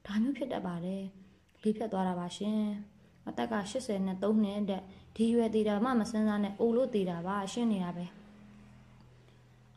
[0.05, 1.03] ဒါမျိုးဖြစ်တတ်ပါတယ်
[1.63, 2.63] လေးဖြတ်သွားတာပါရှင်
[3.27, 4.81] အသက်က80နဲ့3နှစ်တဲ့
[5.15, 8.05] ဒီရွယ်သေးတာမှမစင်းစားနဲ့အိုလို့သေးတာပါရှင်းနေတာပဲ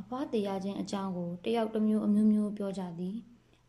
[0.05, 3.17] အဖွားတရားချင်းအကြောင်းကိုတယောက်တစ်မျိုးအမျိုးမျိုးပြောကြသည်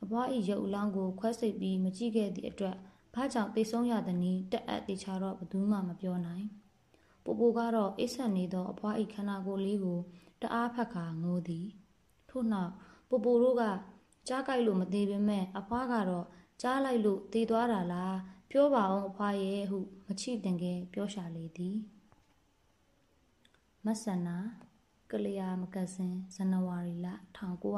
[0.04, 2.76] အဖွား၏ရုပ်အလောင်းကိုခွဲစိတ်ပြီးမကြည့်ခဲ့သည့်အတွက်
[3.14, 6.46] ဘာကြောင့်သိဆုံးရသည်နည်းတက်အပ်တေချာတော့ဘယ်သူမှမပြောနိုင်
[7.24, 10.00] ပူပူကတော့အိတ်ဆက်နေသောအဖွား၏ခန္ဓာကိုယ်လေးကို
[10.42, 11.66] တအားဖက်ခါငိုသည်
[12.30, 12.72] ထို့နောက်
[13.10, 13.64] ပူပူတို့က
[14.28, 16.26] ကြားကြိုက်လို့မသေးပေမဲ့အဖွားကတော့
[16.62, 18.18] ကြားလိုက်လို့တည်သွားတာလား
[18.52, 21.78] ပြောပါအောင်အဖွားရဲ့ဟုမချိတင်ခဲ့ပြောရှာလေသည်
[23.86, 24.38] မဆန္နာ
[25.12, 27.08] ကလျာမဂဇင်းဇန်နဝါရီလ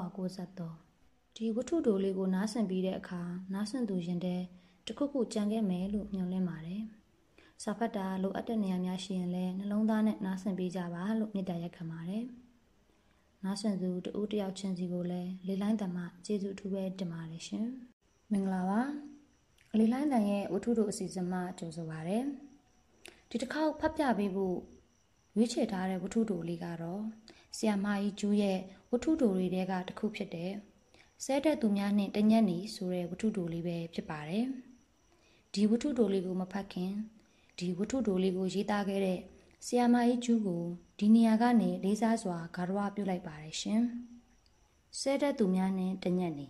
[0.08, 3.22] 1993ဒီဝတ္ထုတိုလေးကိုနားဆင်ပြီးတဲ့အခါ
[3.54, 4.42] နားဆင်သူရင်တဲ့
[4.88, 6.84] တခုခုကြံခဲ့မယ်လို့ညွှန်လင်းပါတယ်
[7.64, 12.26] စာဖတ်တာလိုအပ်တဲ့နေရာများရှိရင်လည်းနှလုံးသားနဲ့နားဆင်ပေးကြပါလို့မြစ်တာရက်ခံပါတယ်
[13.44, 17.68] နားဆင်သူတဦးတယောက်ချင်းစီကိုလည်းလေးလိုင်းတမကျေးဇူးအထူးပဲတင်ပါတယ်ရှင်
[18.32, 18.82] မင်္ဂလာပါ
[19.80, 22.20] လေးလိုင်းတန်ရဲ့ဝတ္ထုတို့အစီအစဉ်မှကြိုဆိုပါရစေ
[23.30, 24.58] ဒီတစ်ခေါက်ဖတ်ပြပေးဖို့
[25.40, 27.04] ရွေးချယ်ထားတဲ့ဝတ္ထုတို့လေးကတော့
[27.58, 28.60] ဆီယာမာကြီးကျူးရဲ့
[28.92, 30.52] ဝတ္ထုတို့တွေထဲကတစ်ခုဖြစ်တဲ့
[31.24, 34.46] ဆဲတဲ့သူများနဲ့တညက်နေဆိုတဲ့ဝတ္ထုတို့လေးပဲဖြစ်ပါတယ်
[35.54, 36.92] ဒီဝတ္ထုတို့လေးကိုမဖတ်ခင်
[37.58, 39.20] ဒီဝတ္ထုတို့လေးကိုရေးသားခဲ့တဲ့
[39.66, 40.64] ဆီယာမာကြီးကျူးကို
[41.00, 43.84] ဒီနေရာကနေလေးစားစွာဂါရဝပြုလိုက်ပါတယ်ရှင်
[45.00, 46.50] ဆဲတဲ့သူများနဲ့တညက်နေ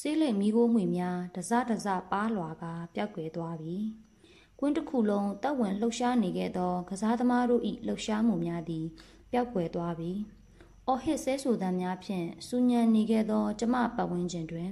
[0.00, 3.78] ဆေးလိမ်မိခိုးမှွေများတစတစပါလွာကပျောက်ကွယ်သွားပြီ။
[4.60, 8.86] ကွင်းတစ်ခုလုံးတပ်ဝင်လှုပ်ရှားနေခဲ့သောကစားသမားတို့၏လှုပ်ရှားမှုများသည်
[9.30, 10.12] ပျောက်ကွယ်သွားပြီ။
[10.86, 14.70] အော်ဟစ်ဆဲဆူသံများဖြင့်စူညံနေခဲ့သောကျမပတ်ဝန်းကျင်တွင်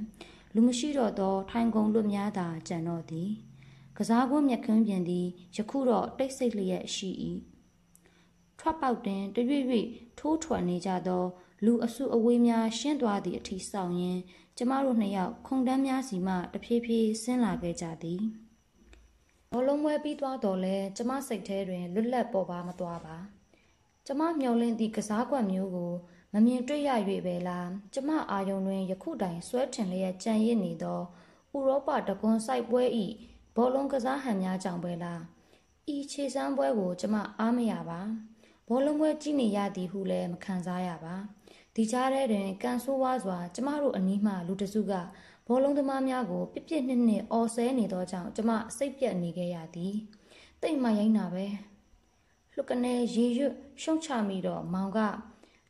[0.55, 3.29] လူမရှိတော့သော ထိုင်ကုန်လွတ်များသာကြံတော့သည်။
[3.99, 7.11] ကစားကွင်းမြက်ခင်းပြင်သည်ယခုတော့တိတ်ဆိတ်လျက်ရှိ၏။
[8.59, 9.87] ထွက်ပေါက်တွင်တရွေ့ရွေ့
[10.19, 11.25] ထိုးထွက်နေကြသော
[11.65, 14.21] လူအစုအဝေးများရှင်းသွားသည့်အထိဆောင်ရင်း
[14.57, 18.23] ကျမတို့နှစ်ယောက်ခုံတန်းများစီမှတဖြည်းဖြည်းဆင်းလာခဲ့ကြသည်
[19.55, 23.17] ဘောလုံးပွဲပြီးသွားတော့လဲကျမစိတ်ထဲတွင်လွတ်လပ်ပေါ်ပါမသွားပါ
[24.07, 25.93] ကျမမျောလင့်သည့်ကစားကွက်မျိုးကို
[26.33, 26.91] မမြင်တွေ့ရ၍
[27.27, 31.01] ပဲလားကျမအာယုံတွင်ယခုတိုင်ဆွဲထင်လျက်ကြံရစ်နေသော
[31.55, 33.07] ဥရောပတကွန်စိုက်ပွဲဤ
[33.57, 35.21] ဘောလုံးကစားဟန်များကြောင့်ပဲလား
[35.95, 38.01] ဤခြေစမ်းပွဲကို ကျမအားမရပါ
[38.69, 41.15] ဘောလုံးပွဲကြည့်နေရသည်ဟုလည်းမခံစားရပါ
[41.75, 44.93] ဒီကြားထဲတွင်ကန်ဆိုးဝါးစွာ ကျမတို့အနီးမှလူတစုက
[45.53, 49.95] ဘောလုံးသမားများကိုပြစ်ပြစ်နှစ်နှစ်အော်ဆဲနေသောကြောင့်ကျမစိတ်ပြက်နေခဲ့ရသည်
[50.63, 51.47] တိတ်မှရိုင်းတာပဲ
[52.55, 54.99] လှုပ်ကနေရေရွတ်ရှုံချမိတော့မောင်က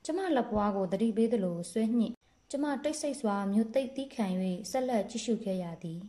[0.04, 2.08] ကျမလက်ပွားကိုတတိပေးသလိုဆွဲညှိ
[2.50, 4.26] ကျမတိတ်ဆိတ်စွာမြို့သိပ်တီးခံ၍
[4.70, 6.00] ဆက်လက်ကြည့်ရှုခဲ့ရသည်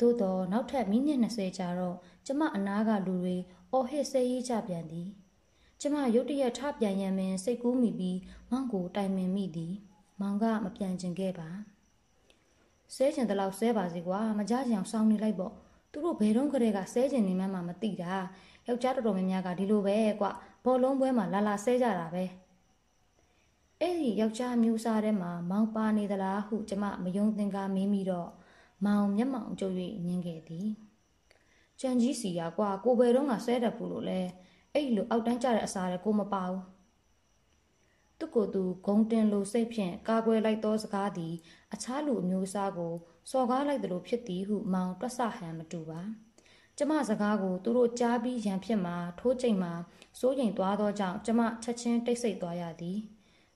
[0.00, 3.36] သို့တော့နောက်ထပ်မိနစ်20ကြာတော့ကျမအနားကလူတွေ
[3.72, 5.08] အော်ဟစ်ဆဲရေးကြပြန်သည်
[5.80, 8.18] ကျမရုတ်တရက်ထပြန်ရန်ပင်စိတ်ကူးမိပြီး
[8.50, 9.74] မောင်ကိုတိုင်ပင်မိသည်
[10.20, 11.50] မောင်ကမပြန်ကျင်ခဲ့ပါ
[12.94, 15.52] ဆဲကျင်တလောက်ဆဲပါစီကွာမကြကြအောင်စောင်းနေလိုက်ပေါ့
[15.92, 18.12] သူတို့ဘယ်တော့ကလေးကဆဲကျင်နေမှမမသိတာ
[18.66, 20.26] ယောက်ျားတော်တော်များများကဒီလိုပဲကွ
[20.64, 22.24] ဘောလုံးပွဲမှာလာလာဆဲကြတာပဲ
[23.80, 28.30] အဲ့ဒီယောက်ျားမျိုးစားထဲမှာမောင်ပါနေသလားဟုကျမမယုံသင်္ကာမင်းပြီးတော့
[28.84, 29.74] မောင်မျက်မှောင်ကျုပ်၍
[30.06, 30.68] ညင်ခဲ့သည်
[31.80, 34.20] ကြံကြီးစီရကွာကိုဘယ်တော့ကဆဲတတ်ဘူးလို့လဲ
[34.74, 36.62] အဲ့လိုအောက်တန်းကြတဲ့အစာတွေကိုမပါဘူး
[38.18, 41.34] သူကိုယ်သူဂုံတင်လိုစိတ်ဖြင့်ကာကွယ်လိုက်သောစကားသည်
[41.74, 42.94] အခြားလူအမျိုးအစားကို
[43.30, 46.00] စော်ကားလိုက်သလိုဖြစ်သည်ဟုမောင်တွက်ဆဟန်မတူပါ
[46.78, 49.72] ကျမစကားကိုသူတို့ကြားပြီးရန်ဖြစ်မှာထိုးကျိန်မှာ
[50.18, 52.98] စိုးရိမ်သွားသောကြောင့်ကျမချက်ချင်းတိတ်ဆိတ်သွားရသည်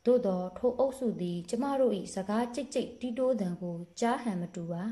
[0.07, 4.85] သို့သောထိုအုပ်စုသည် ကျမတို့၏စကားကြိတ်ကြိတ်တီးတိုးသံကိုကြားဟန်မတူပါ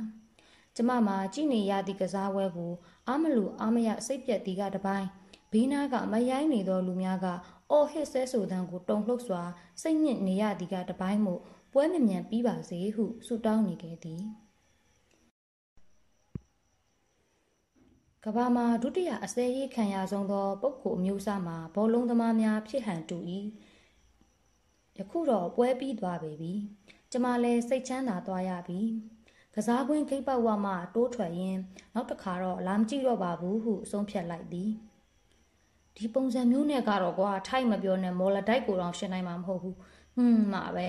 [0.76, 2.72] ကျမမှာကြည်နေရသည့်ကစားပွဲကို
[3.08, 5.06] အာမလူအာမရစိတ်ပြက်သည်ကတပိုင်း
[5.52, 7.26] ဘေးနားကမရိုင်းနေသောလူများက
[7.70, 9.42] အော်ဟစ်ဆဲဆိုတန်းကိုတုံလှုပ်စွာ
[9.82, 11.40] စိတ်ညစ်နေရသည်ကတပိုင်းမို့
[11.72, 14.22] ပွဲမမြန်ပြီးပါစေဟုဆုတောင်းနေခဲ့သည်
[18.24, 23.18] ကဘာမှာဒုတိယအစဲရေးခံရဆုံးသောပုဂ္ဂိုလ်အမျိုးအစားမှာဘောလုံးသမားများဖြစ်ဟန်တူ၏
[24.98, 26.52] ယခုတော့ပွဲပြီးသွားပေပြီ
[27.10, 28.80] ကျမလည်းစိတ်ချမ်းသာသွားရပြီ
[29.54, 31.60] ကစားကွင်းခိတ်ပတ်ဝမှတိုးထွက်ရင်း
[31.94, 34.70] နောက်တစ်ခါတော့လာမကြည့်တော့ပါဘူးဟုဆုံးဖြတ်လိုက်သည်
[36.00, 40.88] ဒီပုံစံမျိုးနဲ့ကတော့ကွာထိုက်မပြောနဲ့မော်လတိုက်ကိုတော့ရှင်းနိုင်မှာမဟုတ်ဘူးဟွန်းမှာပဲ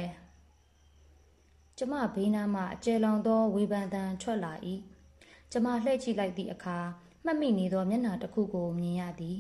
[1.78, 4.54] ကျမဘေးနားမှအကျယ်လောင်သောဝေဖန်တန်ထွက်လာ၏
[5.52, 6.78] ကျမလှည့်ကြည့်လိုက်သည့်အခါ
[7.26, 9.38] မှတ်မိနေသောမျက်နှာတစ်ခုကိုမြင်ရသည်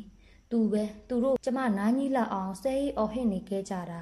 [0.52, 4.02] သူပဲသူတို့ကျမနားကြီးလောက်အောင်ဆဲကြီးအော်ဟစ်နေခဲ့ကြတာ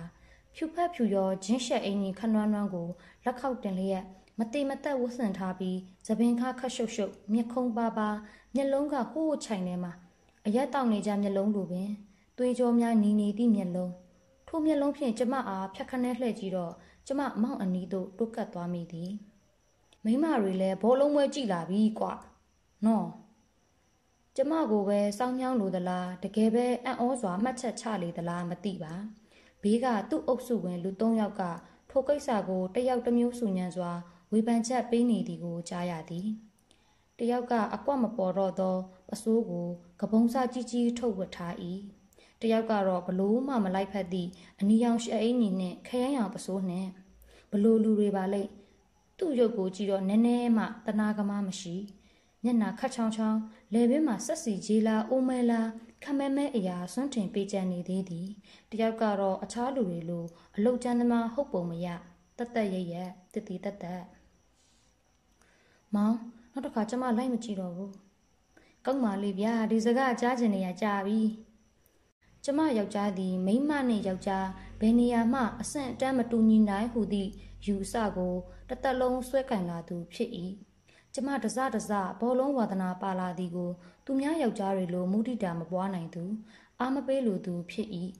[0.55, 2.87] ဖြူဖက်ဖြူရောဂျင်းရှက်အင်းကြီးခနွမ်းနွမ်းကို
[3.25, 4.03] လက်ခောက်တင်လျက်
[4.39, 8.09] မတိမသက်ဝတ်ဆင်ထားပြီးသပင်ခါခတ်ရှုပ်ရှုပ်မျက်ခုံးပါပါ
[8.55, 9.93] မျက်လုံးကဟိုးချိုင်နေမှာ
[10.49, 11.89] အရက်တောက်နေကြမျက်လုံးလိုပင်
[12.37, 13.93] သွေးကြောများနီနေသည့်မျက်လုံး
[14.47, 16.73] ထိုမျက်လုံးဖြင့်ကျမအားဖြတ်ခနဲလှည့်ကြည့်တော့
[17.07, 19.11] ကျမမောင်အနီးသို့တိုးကပ်သွားမိသည်
[20.05, 22.13] မိမတွေလည်းဘောလုံးပွဲကြည့်လာပြီကွာ
[22.85, 23.07] နော်
[24.35, 28.93] ကျမကိုပဲစောင်းမြောင်းလိုသလားတကယ်ပဲအံ့ဩစွာမှတ်ချက်ချလေသလားမသိပါ
[29.63, 31.43] ဘေးကသူ့အုပ်စုဝင်လူ၃ယောက်က
[31.89, 33.91] ထိုကိစ္စကိုတယောက်တစ်မျိုးစုညံစွာ
[34.31, 36.27] ဝေဖန်ချက်ပေးနေသည်ကိုကြားရသည်
[37.19, 38.75] တယောက်ကအကွက်မပေါ်တော့သော
[39.09, 39.67] ပစိုးကို
[40.01, 41.55] ကပုံးစားကြီးကြီးထုတ်ဝတ်ထား၏
[42.41, 44.29] တယောက်ကတော့ဘလို့မှမလိုက်ဖက်သည့်
[44.59, 46.89] အနီရောင်ရှအင်းကြီးနှင့်ခရမ်းရောင်ပစိုးနှင့်
[47.51, 48.49] ဘလို့လူတွေပါလိမ့်
[49.17, 51.75] သူ့ရုပ်ကိုကြည့်တော့နည်းနည်းမှတနာကမားမရှိ
[52.43, 53.39] မျက်နာခတ်ချောင်းချောင်း
[53.73, 55.69] လယ်ဘင်းမှာဆက်စီကြီးလားအိုမဲလား
[56.03, 58.27] ခမဲမဲအရာစွန့်တင်ပေးကြနေသေးသည်
[58.71, 61.87] တယောက်ကတော့အခြားလူတွေလိုအလုတ်ကျန်းသမားဟုတ်ပုံမရ
[62.37, 64.03] တတ်တတ်ရရက်တတိတတ်တတ်
[65.95, 66.15] မောင်
[66.59, 67.93] နောက်တစ်ခါကျမလိုက်မကြည့်တော့ဘူး
[68.85, 71.19] ကောက်ပါလေဗျာဒီစကားကြားကျင်နေရကြာပြီ
[72.43, 74.47] ကျမယောက်ျားသည်မိန်းမနှင့်ယောက်ျား
[74.81, 77.29] ဘယ်နေရာမှအဆင့်အတန်းမတူညီနိုင်ဟုသည့်
[77.65, 78.35] ယူဆကို
[78.69, 80.29] တသက်လုံးဆွဲကင်လာသူဖြစ်၏
[81.13, 83.71] ကျမတစတစဘောလုံးဝါသနာပါလာသည်ကို
[84.05, 86.23] သူများယောက်ျားတွေလိုမုဒိတာမပွားနိုင်သူ
[86.79, 87.87] အာမပေးလိုသူဖြစ်၏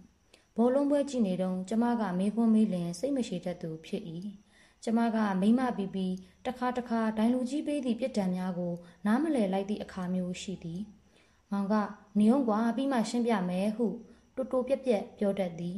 [0.58, 4.04] ဘောလုံးပွဲကြည့်နေတုန်းကျမကမေးခွန်းမေးလင်စိတ်မရှိတတ်သူဖြစ်၏
[4.84, 6.08] ကျမကမိမပီပီ
[6.46, 8.74] တခါတခါဒိုင်လူကြီးပေးသည့်ပြစ်ဒဏ်များကို
[9.06, 10.82] နားမလည်လိုက်သည့်အခါမျိုးရှိသည်။
[11.52, 11.74] မောင်က
[12.20, 13.88] နေုံကွာပြီးမှရှင်းပြမယ်ဟု
[14.36, 15.78] တူတူပြက်ပြက်ပြောတတ်သည်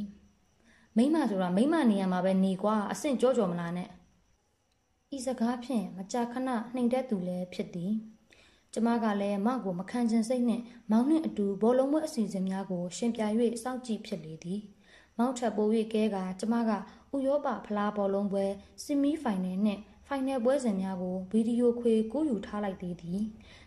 [0.97, 3.89] ။မိမဆိုတာမိမနေရမှာပဲနေကွာအဆင့်ကြောကြောမလားနဲ့။
[5.15, 7.91] ဤစကားဖြင့်မကြာခဏနှိမ်တဲ့သူလည်းဖြစ်သည်။
[8.73, 13.21] ကျမကလည်းမောင်ကိုမခံချင်စိတ်နှင့်မောင်နှင့်အတူဘောလုံးပွဲအစီအစဉ်များကို ရှင်းပြ၍
[13.63, 14.59] စောင့်ကြည့်ဖြစ်လေသည်။
[15.17, 16.71] မောက်ထပ်ပိုး၍ကဲကကျမက
[17.15, 18.45] ဥရောပဖလားဘောလုံးပွဲ
[18.83, 23.19] ဆီမီဖိုင်နယ်နှင့်ဖိုင်နယ်ပွဲစဉ်များကိုဗီဒီယိုခွေကူးယူထားလိုက်သေးသည်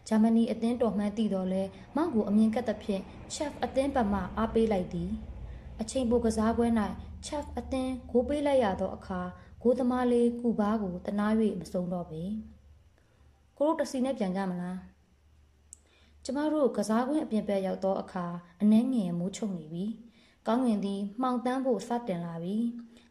[0.08, 1.62] ဂျာမနီအသင်းတော်မှန်းသိတော်လဲ
[1.96, 3.02] မောက်ကိုအမြင်ကပ်သဖြင့်
[3.34, 5.10] chef အသင်းဘက်မှအားပေးလိုက်သည်
[5.80, 6.66] အချိန်ပိုကစားပွဲ၌
[7.26, 9.20] chef အသင်းဂိုးပေးလိုက်ရသောအခါ
[9.62, 11.26] ဂိုးသမားလေးကူဘားကိုတနာ၍
[11.60, 12.22] မစုံတော့ပေ
[13.58, 14.78] ကိုတို့တစီနဲ့ပြန်ကြမလား
[16.24, 18.26] ကျမတို့ကစားကွင်းအပြင်ဘက်ရောက်သောအခါ
[18.62, 19.84] အနှဲငယ်မိုးချုံနေပြီ
[20.46, 22.56] ကောင်းငင်သည်မှောင်တန်းဖို့စတင်လာပြီ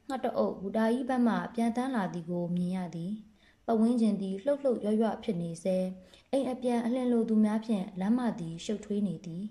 [0.07, 3.11] ငှက်တအုပ်ဘူတာကြီးဘက်မှပြန်တန်းလာသည်ကိုမြင်ရသည်
[3.65, 5.77] ပဝင်းကျင်သည်လှုပ်လှုပ်ရွရွဖြစ်နေစေ
[6.31, 9.43] အိမ်အပြန်အလင်းလိုသူများဖြင့်လမ်းမသည်ရှုပ်ထွေးနေသည်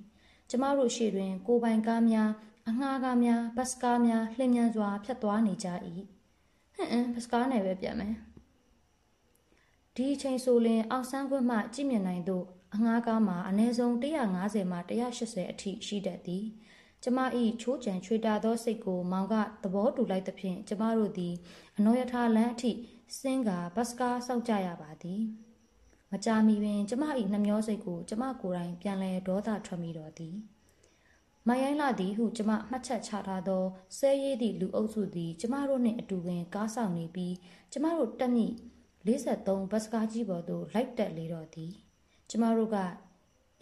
[0.50, 2.30] ကျမတို့ရှေ့တွင် ကိုပိုင်ကားများ
[2.68, 5.68] အငှားကားများဘတ်စကားများလှည့်မြန်စွာဖြတ်သွားနေကြ၏
[6.74, 8.14] ဟင်အင်းပစကားနယ်ပဲပြန်မယ်
[9.96, 12.42] ဒီအချိန်ဆိုရင်အောက်ဆန်းခွင့်မှကြည့်မြင်နိုင်သော
[12.74, 16.44] အငှားကားမှာအနည်းဆုံး150မှ180အထိရှိတတ်သည်
[17.04, 17.18] ကျမ၏
[17.60, 21.34] ချိုးကြံချွေတာသောစိတ်ကိုမောင်ကသဘောတူလိုက်သဖြင့်ကျမတို့သည်
[21.76, 22.72] အနောယထာလန်းအထိ
[23.20, 25.22] စင်းကဘတ်စကားစောက်ကြရပါသည်
[26.12, 30.36] မကြာမီပင်ကျမ၏နှမျောစိတ်ကိုကျမကိုယ်တိုင်ပြန်လဲဒေါသထွက်မိတော်သည်
[31.48, 33.64] မယိုင်းလာသည်ဟုကျမမှတ်ချက်ချထားသော
[33.98, 37.34] ဆဲရည်သည့်လူအုပ်စုသည်ကျမတို့နှင့်အတူပင်ကားဆောင်နေပြီး
[37.72, 38.54] ကျမတို့တက်မြင့်
[39.06, 41.72] 43ဘတ်စကားကြီးပေါ်သို့လိုက်တက်လေတော့သည်
[42.30, 42.76] ကျမတို့က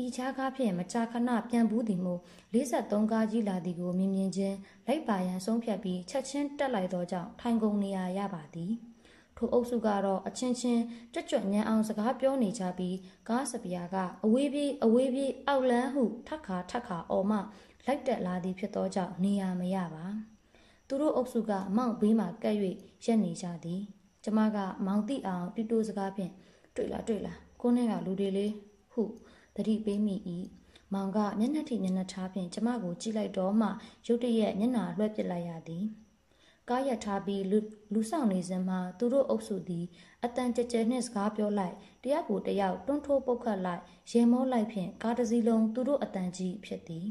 [0.04, 2.20] ဤချားကားဖြင့်မကြာခဏပြန်ဘူးသည်မို့
[2.52, 8.72] 43ကားကြီးလာသည်ကိုမြင်မြင်ချင်းလိုက်ပါရန်ဆုံးဖြတ်ပြီးချက်ချင်းတက်လိုက်သောကြောင့်ထိုင်ကုန်နေရရပါသည်
[9.36, 10.82] ထိုအုပ်စုကတော့အချင်းချင်း
[11.14, 12.96] ကြွကြွညံအောင်စကားပြောနေကြပြီး
[13.28, 17.38] ကားစပီယာကအဝေးပြေးအဝေးပြေးအောက်လန်းဟုထက်ခါထက်ခါအော်မှ
[17.86, 20.06] လိုက်တက်လာသည်ဖြစ်သောကြောင့်နေရမရပါ
[20.88, 22.56] သူတို့အုပ်စုကမောင့်ဘေးမှကပ်၍
[23.04, 23.80] ရက်နေကြသည်
[24.24, 26.32] ကျမကမောင်တိအောင်တူတူစကားဖြင့်
[26.76, 28.52] တွေ့လားတွေ့လားကိုနဲ့ကလူတွေလေး
[28.92, 29.02] ဟု
[29.56, 30.16] တတိပေးမိ၏
[30.92, 33.68] မောင်ကမျက်နှာထိမျက်နှာထားဖြင့်ကျမကိုကြည့်လိုက်တော့မှ
[34.06, 35.84] ရုတ်တရက်မျက်နှာလွှဲပစ်လိုက်ရသည်
[36.68, 37.58] ကားရထားပြီးလူ
[37.92, 39.84] လူဆောင်နေစဉ်မှာသူတို့အုပ်စုသည်
[40.24, 47.06] အတန်ကြဲကြဲနှင့်စကားပြောလိုက်တယောက်ကိုတယောက်တွန်းထိုးပုတ်ခတ်လိုက်ရေမောလိုက်ဖြင့်ကားတစ်စီးလုံးသူတို့အတန်ကြီးဖြစ်သည်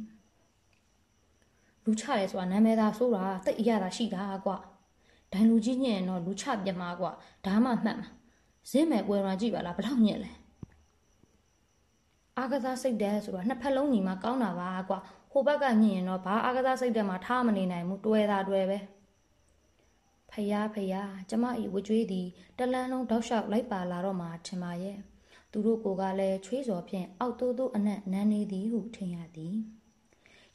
[1.86, 4.58] လူချရဲဆိုတာနာမည်သာဆိုတာတိတ်အရသာရှိတာကွာ
[5.34, 7.12] ဒိုင်လူကြီးညင်တော့လူချပြမကွာ
[7.46, 7.96] ဒါမှမှတ်မှာ
[8.70, 10.32] ဇင်းမဲ့ပွဲရကြည့်ပါလားဘလောက်ညင်လဲ
[12.40, 15.00] အာကစားစိတ်တဲ့ဆိုတော့နှစ်ဖက်လုံးညီမကောင်းတာပါကွာ
[15.32, 18.80] ဟိုဘက်ကညင်ရင်တော့ဘာအာကစားစိတ်တဲ့မှာထားမနေနိုင်ဘူးတွဲတာတွဲပဲ
[20.32, 24.98] ဖယားဖယားကျမဤဝကြွေးသည်တလန်းလုံးတောက်လျှောက်လိုက်ပါလာတော့မှထင်ပါရဲ့
[25.52, 29.56] သူတို့ကိုကလည်းချွေးစော်ဖြင့်အောက်တိုးတိုးအနက်နန်းနေသည်ဟုထင်ရသည်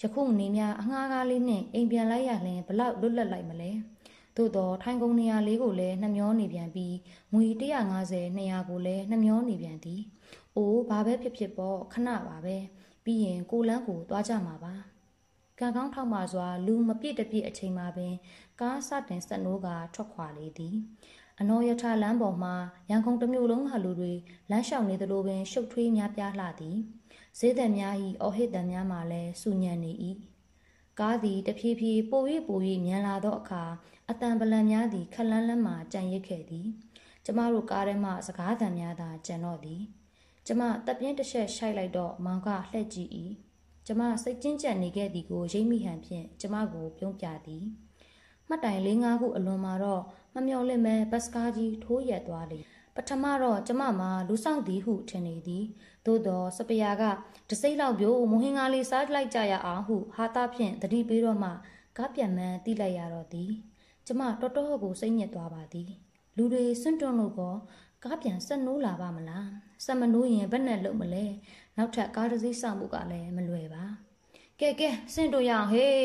[0.01, 3.71] ယခုနေများအငှားကားလေးနှင့်အိမ်ပြန်လိုက်ရလျင်ဘလောက်လွတ်လပ်လိုက်မလဲ
[4.37, 6.95] သို့တော့ထိုင်ကုန်နေရာလေးကိုလည်းနှမျောနေပြန်ပြီး
[7.33, 7.45] ငွေ
[7.91, 10.01] 150 200ကိုလည်းနှမျောနေပြန်သည်။
[10.57, 12.57] အိုးဘာပဲဖြစ်ဖြစ်ပေါ့ခဏပါပဲ။
[13.05, 14.75] ပြီးရင်ကိုလန်းကိုသွားကြမှာပါ။
[15.59, 18.15] ကံကောင်းထောက်မှစွာလူမပြည့်တပြည့်အချိန်မှာပင်
[18.61, 20.77] ကားစတင်ဆက်နိုးကထွက်ခွာလေသည်။
[21.41, 22.55] အနောယထလမ်းပေါ်မှာ
[22.91, 24.13] ရန်ကုန်တစ်မျိုးလုံးဟာလူတွေ
[24.51, 26.77] လမ်းလျှောက်နေသလိုပင်ရှုပ်ထွေးများပြားလှသည်။
[27.39, 29.93] ဈေးသက်များ၏အော်ဟစ်တံများမှလည်းစူညံနေ၏။
[31.01, 33.65] ကားသည်တဖြည်းဖြည်းပို၍ပို၍မြန်လာသောအခါ
[34.11, 36.67] အတန်ပလန်များသည်ခလန်းလန်းမှကြံရစ်ခဲ့သည်
[37.25, 39.83] ကျမတို့ကားထဲမှစကားသံများသာကြံတော့သည်
[40.47, 43.11] ကျမတပ်ပြင်းတစ်ချက်ရှိုက်လိုက်တော့မောင်ကလှည့်ကြည့်၏
[43.87, 47.65] ကျမစိတ်ကျဉ်ကျပ်နေခဲ့သည်ကိုရိပ်မိဟန်ဖြင့်ကျမကိုပြုံးပြသည်
[48.49, 50.03] မှတ်တိုင်၄၅ခုအလွန်မှာတော့
[50.35, 52.59] မမျော်လင့်မဲဘတ်စကားကြီးထိုးရက်သွားလေ
[52.97, 55.65] ပထမတော့ကျမမှာလူဆောင်သည်ဟုထင်နေသည်
[56.07, 57.03] သို့တော့စပယာက
[57.51, 61.51] တစိမ့်လောက်ပြို့မဟင်္ဂါလေးစားလိုက်ကြရအောင်ဟုဟာတာဖြင့်တတိပေးတော့မှ
[61.97, 63.53] ကားပြန်မှန်းတိလိုက်ရတော့သည်
[64.07, 65.91] ကျမတော်တော်ကိုစိတ်ညစ်သွားပါသည်
[66.37, 67.55] လူတွေစွန့်တွန်းလို့ကော
[68.05, 69.49] ကားပြန်ဆက်နိုးလာပါမလား
[69.85, 71.25] ဆက်မနိုးရင်ဘယ်နဲ့လုပ်မလဲ
[71.77, 73.85] နောက်ထပ်ကားတစ်စီးဆောင်ဖို့ကလည်းမလွယ်ပါ
[74.61, 75.99] ကဲကဲဆင့်တို့ရအောင်ဟေး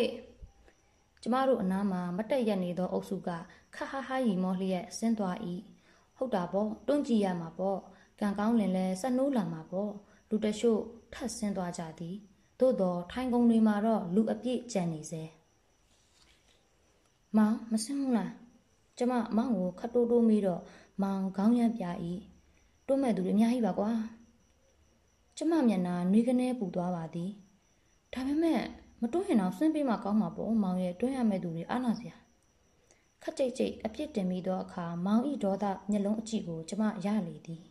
[1.21, 3.29] ကျမတို့အနားမှာမတက်ရက်နေသောအုပ်စုက
[3.75, 5.37] ခဟဟရီမောလျက်ဆင်းသွား၏
[6.17, 7.79] ဟုတ်တာပေါ့တွန့်ကြည့်ရမှာပေါ့
[8.19, 9.91] ကံကောင်းလင်လဲဆက်နိုးလာမှာပေါ့
[10.29, 10.81] လူတချို့
[11.13, 12.15] ထပ်ဆင်းသွားကြသည်
[12.59, 15.23] သို့တော့ထိုင်ကုန်တွေမှာတော့လူအပြည့်ကြံနေစေ
[17.37, 18.33] မောင်မစင်းဘူးလား
[18.97, 20.61] ကျမမောင်ကိုခတ်တိုးတိုးမိတော့
[21.01, 21.85] မောင်ခေါင်းရမ်းပြ၏
[22.87, 23.91] တွတ်မဲ့သူတွေအများကြီးပါကွာ
[25.37, 27.31] ကျမမျက်နှာနှွေးကနေပူသွားပါသည်
[28.13, 28.61] ဒါပေမဲ့
[29.01, 32.15] မတွန်းရင်တော့ဆင်းပေးမှကောင်းမှာပေါ့မောင်ရဲ့တွန်းရမဲ့သူတွေအားနာစရာ
[33.23, 37.63] ခက်ကြိတ်ကြိတ်အပြစ်တင်ပြီးသောအခါမောင်ဤဒေါသမျက်လုံးအကြည့်ကိုကျမရလေသည်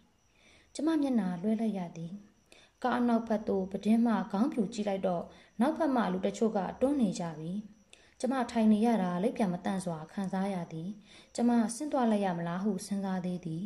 [0.75, 2.13] ကျမမျက်နှာလွှဲလိုက်ရသည်
[2.85, 5.25] ကားနောက်ဘက်သို့ပဒင်းမှခေါင်းဖြူကြည့်လိုက်တော့
[5.61, 7.53] နောက်ဘက်မှလူတချို့ကတွန်းနေကြပြီ
[8.21, 10.89] ကျမထိုင်နေရတာလက်ပြန်မတန့်စွာခံစားရသည်
[11.35, 13.65] ကျမဆင်းသွားလိုက်ရမလားဟုစဉ်းစားသေးသည်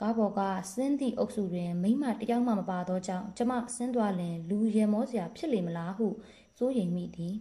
[0.00, 0.40] ကားပေါ်က
[0.72, 6.06] ဆင်းသည့်အုပ်စုတွင်မိမတယောက်မှမပါသောကြောင့်ကျမဆင်းသွားလင်လူရဲမောစရာဖြစ်လေမလားဟု
[6.58, 7.34] စိုးရိမ်မိသည်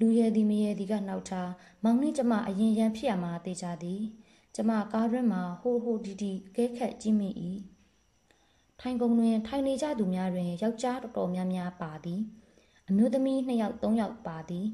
[0.00, 1.50] လူရဲသည်မရဲသည်ကနောက်ထား
[1.84, 4.00] မောင်နှင့်ကျမအရင်ရန်ဖြစ်ရမှာတေချာသည်
[4.54, 7.28] ကျမကားရင်းမှာဟိုဟိုဒီဒီကဲခက်ကြည့်မိ၏
[8.80, 12.20] ထိုင်ကုန်တွင် ထိုင်နေကြသူများတွင်ယောက်ျားတော်တော်များများပါသည်
[12.88, 14.66] အမျိုးသမီး2ယောက်3ယောက်ပါသည်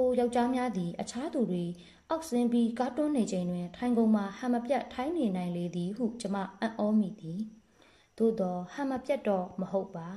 [0.00, 1.64] ထိုယောက်ျားများသည် အခြားသူတွေ
[2.10, 7.40] အောက်ဆင်းပြီးကားတွန်းနေချိန်တွင် ထိုင်ကုန်မှာဟန်မပြတ်ထိုင်းနေနိုင်လေသည်ဟု ကျမအံ့ဩမိသည်
[8.18, 10.08] သို့သောဟန်မပြတ်တော့မဟုတ်ပါ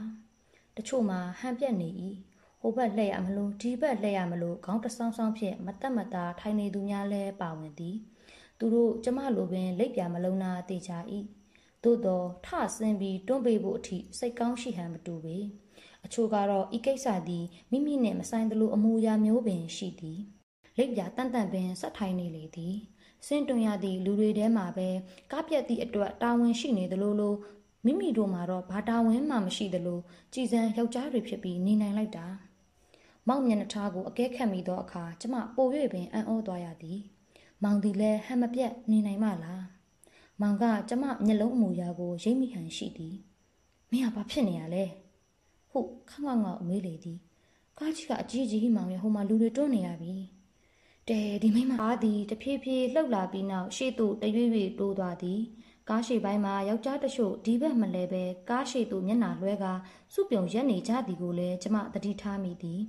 [0.76, 1.90] တချို့မှာဟန်ပြတ်နေ၏
[2.62, 7.98] ဟိုဘက်လှည့်ရမလို့ဒီဘက်လှည့်ရမလို့ခေါင်းတဆောင်းဆောင်းဖြင့်မတက်မတာထိုင်နေသူများလည်းပါဝင်သည်
[8.60, 10.98] သူတို့ကျမလိုပင်လက်ပြမလုံးနာတေချာ၏
[11.84, 15.38] သို့သောထဆင်းပြီးတွန်းပေးဖို့အထိစိတ်ကောင်းရှိဟန်မတူပေ
[16.06, 20.20] အချို့ကတော့ဤကိစ္စသည်မိမိနှင့်မဆိုင်သလိုအမူအရာမျိုးပင်ရှိသည်
[20.78, 22.76] လက်ပြတန်တန်ပင်ဆက်ထိုင်နေလေသည်
[23.28, 24.90] စင့်တွင်ရသည့်လူတွေထဲမှာပဲ
[25.32, 27.36] ကားပြက်သည့်အတွက်တာဝန်ရှိနေသလိုလို
[27.86, 30.00] မိမိတို့မှာတော့ဘာတာဝန်မှမရှိသလို
[30.34, 32.28] ကြည်စံယောက်ျားတွေဖြစ်ပြီးနေနိုင်လိုက်တာ
[33.28, 37.00] မောင်မျက်နှာထားကိုအကဲခတ်မိသောအခါကျမပို၍ပင်အံ့ဩသွားရသည်
[37.64, 39.64] မောင်သည်လည်းဟန်မပြတ်နေနိုင်မလား
[40.42, 43.16] မောင်ကကျမမျက်လုံးအမူအရာကိုရိပ်မိဟန်ရှိသည်
[43.92, 44.84] မင်းကဘာဖြစ်နေရလဲ
[45.72, 47.18] ဟုတ်ခန့်ခန့်ငေါအမေးလေသည်
[47.80, 50.16] ကားကြီးကအကြီးကြီးမောင်ရဲ့ဟိုမှာလူတွေတွန်းနေရပြီ
[51.10, 55.40] တဲဒီမိမအားသည်တဖြည်းဖြည်းလှုပ်လာပြီးနောက်ရှေ့သို့တရွေ့ရွေ့တိုးသွားသည်
[55.90, 59.66] ကားရှိပိုင်းမှာယောက်ျားတချို့ဒီဘက်မလဲပဲကားရှိသို့မျက်နှာလွှဲက
[60.14, 62.82] စုပြုံရက်နေကြသည်ကိုလည်းကျမသတိထားမိသည်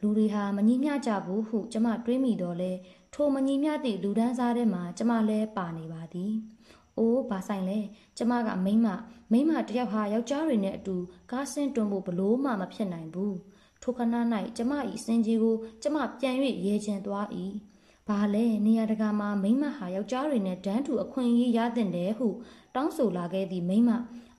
[0.00, 2.72] လူတွေဟာမညီမျှကြဘူးဟုကျမတွေးမိတော့လဲ
[3.14, 6.32] ထိုမညီမျှသည့်လူဒန်းစားထဲမှာကျမလည်းပါနေပါသည်။
[6.98, 7.78] အိုးဘာဆိုင်လဲ
[8.16, 8.86] ကျမကမိမ
[9.32, 10.96] မိမတယောက်ဟာယောက်ျားတွေနဲ့အတူ
[11.30, 13.34] ကားဆင်းတွန်းဖို့ဘလို့မှမဖြစ်နိုင်ဘူး။
[13.82, 14.14] ထိုခဏ၌
[14.56, 14.72] ကျမ၏
[15.04, 17.26] စင်ကြီးကိုကျမပြန်၍ရဲချင်သွား၏။
[18.08, 22.28] ဘာလဲနေရာတကာမှာမိမဟာယောက်ျားတွေနဲ့တန်းတူအခွင့်အရေးရတဲ့တယ်ဟု
[22.74, 23.90] တောင်းဆိုလာခဲ့သည့်မိမ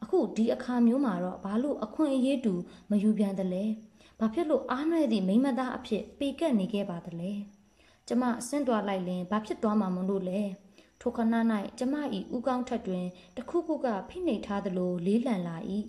[0.03, 2.53] အခုဒီအခါမျိုးမှာတော့ဘာလို့အခွင့်အရေးတူ
[2.89, 3.63] မယူပြန်သလဲ။
[4.19, 7.31] ဘာဖြစ်လို့အားနွဲ့သည့်မိမသားအဖြစ်ပေကက်နေခဲ့ပါသလဲ။
[8.07, 10.41] ကျမအဆင့်တွားလိုက်ရင်ဘာဖြစ်သွားမှာမလို့လဲ။
[11.01, 11.35] ထိုခဏ၌
[11.79, 11.95] ကျမ၏
[12.35, 13.05] ဥကောင်းထက်တွင်
[13.37, 15.57] တခုခုကဖိနှိပ်ထားသလိုလေးလံလာ၏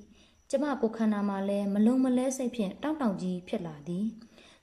[0.50, 4.06] ကျမကိုခန္ဓာမှာလည်းမလုံးမလဲစိတ်ဖြင့်တောင့်တောင့်ကြီးဖြစ်လာသည်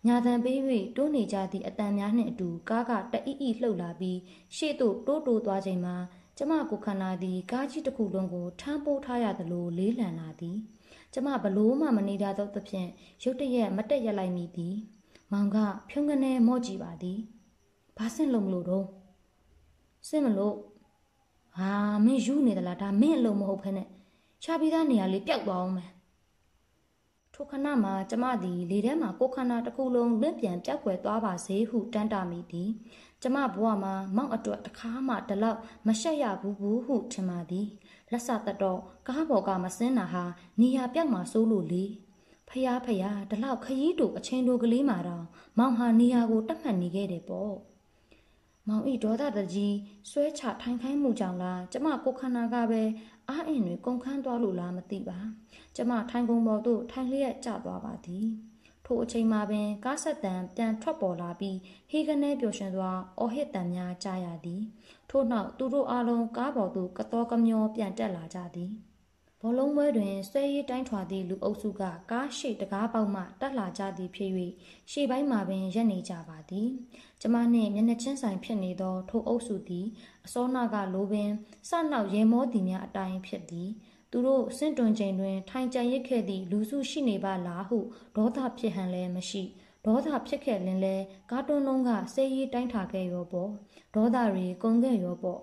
[0.07, 0.59] ညာတန်ပေး၍
[0.97, 4.17] တိုးနေကြသည့်အတန်များနှင့်အတူကားကတအိအိလှုပ်လာပြီး
[4.55, 5.95] ရှေ့သို့တိုးတိုးသွားချိန်မှာ
[6.37, 10.57] ကျမကိုခန္ဓာသည်ကားကြီးတစ်ခုလုံးကိုထမ်းပိုးထားရသလိုလေးလံလာသည်
[11.13, 12.89] ကျမဘလို့မှမနေကြသောသဖြင့်
[13.23, 14.75] ရုတ်တရက်မတက်ရက်လိုက်မိသည်
[15.31, 15.57] မောင်က
[15.89, 17.19] ဖြုံးကနေမော့ကြည့်ပါသည်
[17.97, 18.85] ဘာဆင့်လုံးမလို့တော့
[20.07, 20.55] စစ်မလို့
[21.57, 21.71] ဟာ
[22.05, 23.83] မင်းယူနေသလားဒါမင်းအလုံးမဟုတ်ဖ ೇನೆ
[24.43, 25.91] ရှားပြီးသားနေရာလေးပျောက်သွားအောင်မယ်
[27.33, 32.69] ထိုခဏမှာကျမသည်လေထဲမှာကိုခန္ဓာတစ်ခုလုံးလွင့်ပြန်ပြောက်ွယ်သွားပါစေဟုတန်းတာမိသည်
[33.21, 37.67] ကျမဘဝမှာမောက်အတွက်တစ်ခါမှဒီလောက်မရှက်ရဘူးဘူးဟုထင်ပါသည်
[38.11, 40.23] လက်စတတော့ကားပေါ်ကမစင်းတာဟာ
[40.59, 41.85] နေရာပြောက်မှာစိုးလို့လေ
[42.49, 45.25] ဖျားဖျားဒီလောက်ခရီးတူအချင်းတို့ကလေးမှာတော့
[45.57, 47.68] မောင်ဟာနေရာကိုတတ်မှတ်နေခဲ့တယ်ပေါ့
[48.69, 49.75] မောင်ဤဒေါသတကြီး
[50.09, 52.83] ဆွဲချထိုင်ခိုင်းမှုကြောင့်လားကျမကိုခန္ဓာကပဲ
[53.29, 55.19] အားအင်တွေကုန်ခန်းသွားလို့လားမသိပါ
[55.75, 58.25] ကျမထိုင်ကုန်ပေါ်သို့ထိုင်လျက်ကျသွားပါသည်
[58.85, 61.57] ထိုအချိန်မှာပင်ကားဆက်တံပြန်ထွက်ပေါ်လာပြီး
[61.89, 64.61] ဟေးကနေပျော်ရွှင်စွာအော်ဟစ်တံများကြားရသည်
[65.09, 68.71] ထို့နောက်သူတို့အားလုံးကားပေါ်သို့ကတော်ကမျောပြန်တက်လာကြသည်
[69.43, 74.31] ဘောလုံးပွဲတွင်ဆွဲရည်တိုင်းထွာသည့်လူအုပ်စုကကားရှိတကားပေါက်မှတက်လာကြသည်ဖြစ်၍
[74.91, 76.67] ရှေ့ပိုင်းမှာပင်ရက်နေကြပါသည်
[77.21, 79.87] ကျမနှင့်မျက်နှာချင်းဆိုင်ဖြစ်နေသောထိုအုပ်စုသည်
[80.25, 81.29] အစောနာကလိုပင်
[81.69, 83.69] စနောက်ရေမောသည်များအတိုင်းဖြစ်သည်
[84.11, 87.77] သူတို့စင့်တွင်ချိန်တွင် ထိုင်ကြံရစ်ခဲ့သည့်လူစုရှိနေပါလားဟု
[88.15, 89.43] ဒေါသဖြစ်ဟန်လည်းမရှိ
[89.85, 90.95] ဒေါသဖြစ်ခဲ့လင်လဲ
[91.31, 93.51] ကားတွန်းလုံးကစေးရီးတိုင်းထာခဲ့ရောပေါ့
[93.95, 95.39] ဒေါသတွေကုန်ခဲ့ရောပေါ့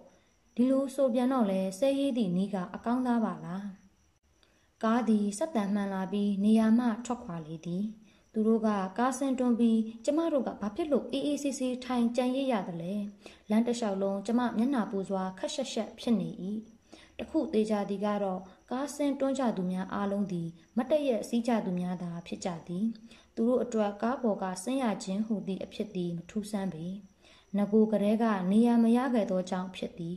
[0.57, 3.86] ဒီလိုဆိုပြန်တော့လဲစေးရီးသည့်နီးကအကောင်းသားပါလား
[4.87, 7.85] ကားသည်စက်တန်မှန်လာပြီးနေရာမှထွက်ခွာလေသည်
[8.33, 8.69] သူတို့က
[8.99, 12.95] ကားဆင်းတွန်းပြီးကျမတို့ကဘာဖြစ်လို့အေးအေးဆေးဆေးထိုင်ကြံရရသလဲ
[13.51, 16.31] လမ်းတစ်လျှောက်လုံးကျမမျက်နှာပူစွာခက်ရှက်ရှက်ဖြစ်နေ၏
[17.19, 22.87] တခုသေးကြသည်ကတော့ကားဆင်းတွန်းကြသူများအားလုံးသည်မတည့်ရစီးကြသူများသာဖြစ်ကြသည်
[23.35, 26.87] သူတို့အတွက်ကားပေါ်ကဆင်းရခြင်းဟူသည့်အဖြစ်သည်မထူးဆန်းပေ
[27.57, 30.17] ငကိုကလေးကနေရာမရခဲ့သောကြောင့်ဖြစ်သည်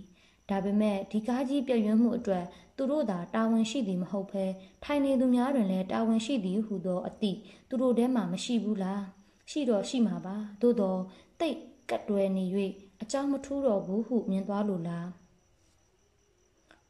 [0.50, 2.46] ဒါပေမဲ့ဒီကားကြီးပြည့်ရွံ့မှုအတွက်
[2.80, 4.46] သူတို့သာတာဝန်ရှိသည်မဟုတ်ဘဲ
[4.84, 7.38] ထိုင်နေသူများတွင်လည်းတာဝန်ရှိသည်ဟုသောအသည့်
[7.70, 9.04] သူတို့ထဲမှာမရှိဘူးလား
[9.52, 11.00] ရှိတော့ရှိမှာပါသို့တော့
[11.40, 11.58] တိတ်
[11.90, 12.46] ကတ်တွယ်နေ၍
[13.02, 15.08] အကြောင်းမထူးတော့ဘူးဟုမြင်သွားလို့လား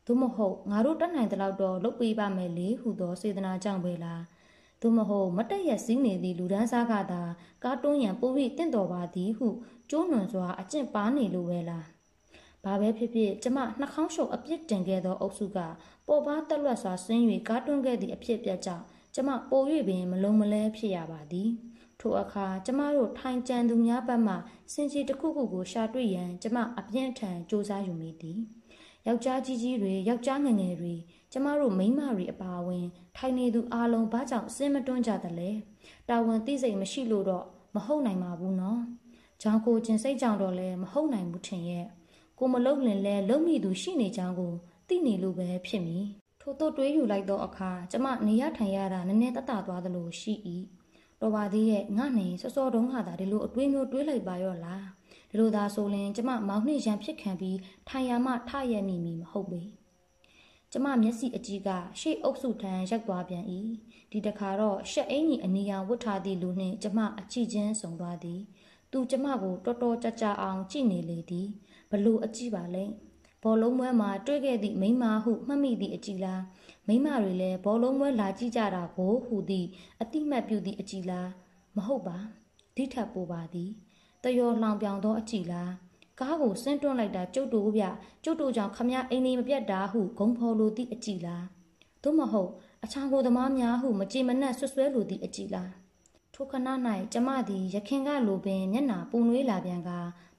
[0.06, 4.24] သို့မဟုတ်ငါတို့တတ်နိုင်တဲ့လောက်တော့လုပ်ပေးပါမယ်လေဟုသောစေတနာကြောင့်ပဲလား
[4.82, 7.22] သို့မဟုတ်မတက်ရစည်းနေသည့်လူဒန်းစားကသာ
[7.64, 9.48] ကားတွန်းရန်ပိုပြီးတင့်တော်ပါသည်ဟု
[9.90, 11.86] ကျိုးနွန်စွာအကျင့်ပါနေလို့ပဲလား
[12.66, 15.58] ဘာပဲဖြစ်ဖြစ်ကျမနှာခေါင်းရှုပ်အပြစ်တင်ခဲ့သောအုပ်စုက
[16.08, 21.50] ပေါ်ပါတက်လွတ်စွာဆင်း၍ကားတွန်းခဲ့သည့်အဖြစ်ပြကြောင့်ကျမပို၍ပင်မလုံးမလဲဖြစ်ရပါသည်
[22.00, 24.36] ထိုအခါကျမတို့ထိုင်ကြံသူများဘက်မှ
[24.74, 28.40] စင်ကြီးတစ်ခုခုကိုရှာတွေ့ရန်ကျမအပြင်းထန်စူးစမ်းယူမိသည်
[29.08, 30.94] ယောက်ျားကြီးကြီးတွေယောက်ျားငယ်ငယ်တွေ
[31.32, 32.86] ကျမတို့မိန်းမတွေအပါအဝင်
[33.18, 35.52] ထိုင်နေသူအလုံးဘာကြောင့်အစင်းမတွန်းကြသလဲ
[36.10, 38.82] တာဝန်သိစိတ်မရှိလို့တော့မဟုတ်နိုင်ပါဘူးနော်။
[39.42, 41.86] ကြောင်ကိုကျင်စိတ်ကြောင့်တော့လည်းမဟုတ်နိုင်ဘူးထင်ရဲ့
[42.40, 44.54] ကိုမလုံလင်လဲလုံမိသူရှိနေကြောင်းကို
[44.88, 46.06] သိနေလို့ပဲဖြစ်မည်
[46.42, 50.34] ထို့သို့တွေးယူလိုက်သောအခါကျမနေရထိုင်ရတာနည်းနည်းတတသွားသလိုရှိ၏
[51.22, 54.86] တော်ပါသေးရဲ့ငါနေစောစောတုန်းကသာဒီလိုအတွေးမျိုးတွေးလိုက်ပါရောလား
[55.30, 59.64] ဒီလိုသာဆိုရင်ကျမမောင်နှင့်ရန်ဖြစ်ခံပြီးထိုင်ရမှထရမိမိမဟုတ်ပေ
[60.72, 61.70] ကျမမျက်စိအကြီးက
[62.00, 63.46] ရှေ့အုပ်စုထံရောက်သွားပြန်၏
[64.12, 68.42] ဒီတခါတော့ရှက်အင်းကြီးအနီရောင်ဝတ်ထားသည့်လူနှင့်ကျမအချီချင်းဆုံသွားသည်
[68.92, 71.48] သူကျမကိုတော်တော်ကြကြအောင်ကြည့်နေလေသည်
[71.90, 72.86] ဘလို့အကြည့်ပါလဲ
[73.44, 76.42] ဘောလုံးပွဲမှာတွေ့ခဲ့သည့်မိန်းမဟုမှတ်မိသည့်အကြည်လား
[76.88, 79.68] မိန်းမတွေလည်းဘောလုံးပွဲလာကြည့်ကြတာကိုဟူသည့်
[80.02, 81.30] အတိမတ်ပြုသည့်အကြည်လား
[81.76, 82.18] မဟုတ်ပါ
[82.76, 83.70] ဒီထပ်ပိုပါသည်
[84.24, 85.72] တယောလောင်ပြောင်သောအကြည်လား
[86.20, 87.84] ကားကိုဆင်းတွန်းလိုက်တာကျုပ်တို့ဗျ
[88.24, 91.46] ကျုပ်တို့ကြောင့်ခမအိမ်နေမပြတ်တာဟုဂုံဖော်လိုသည့်အကြည်လား
[92.04, 92.50] သို့မဟုတ်
[92.84, 95.72] အချောင်ကိုသမားများဟုမကြည်မနှက်ဆွဆွဲလိုသည့်အကြည်လား
[96.34, 96.70] ထိုခဏ၌
[97.14, 99.92] ကျမသည်ရခင်ကလိုပင်မျက်နာပူနွေးလာပြန်က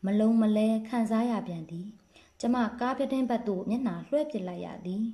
[0.05, 1.89] မလုံးမလဲခံစားရပြန်သည်
[2.41, 5.05] ကျမကားပြတင်းဘက်သို့မျက်နှာလွှဲပစ်လိုက်ရသည်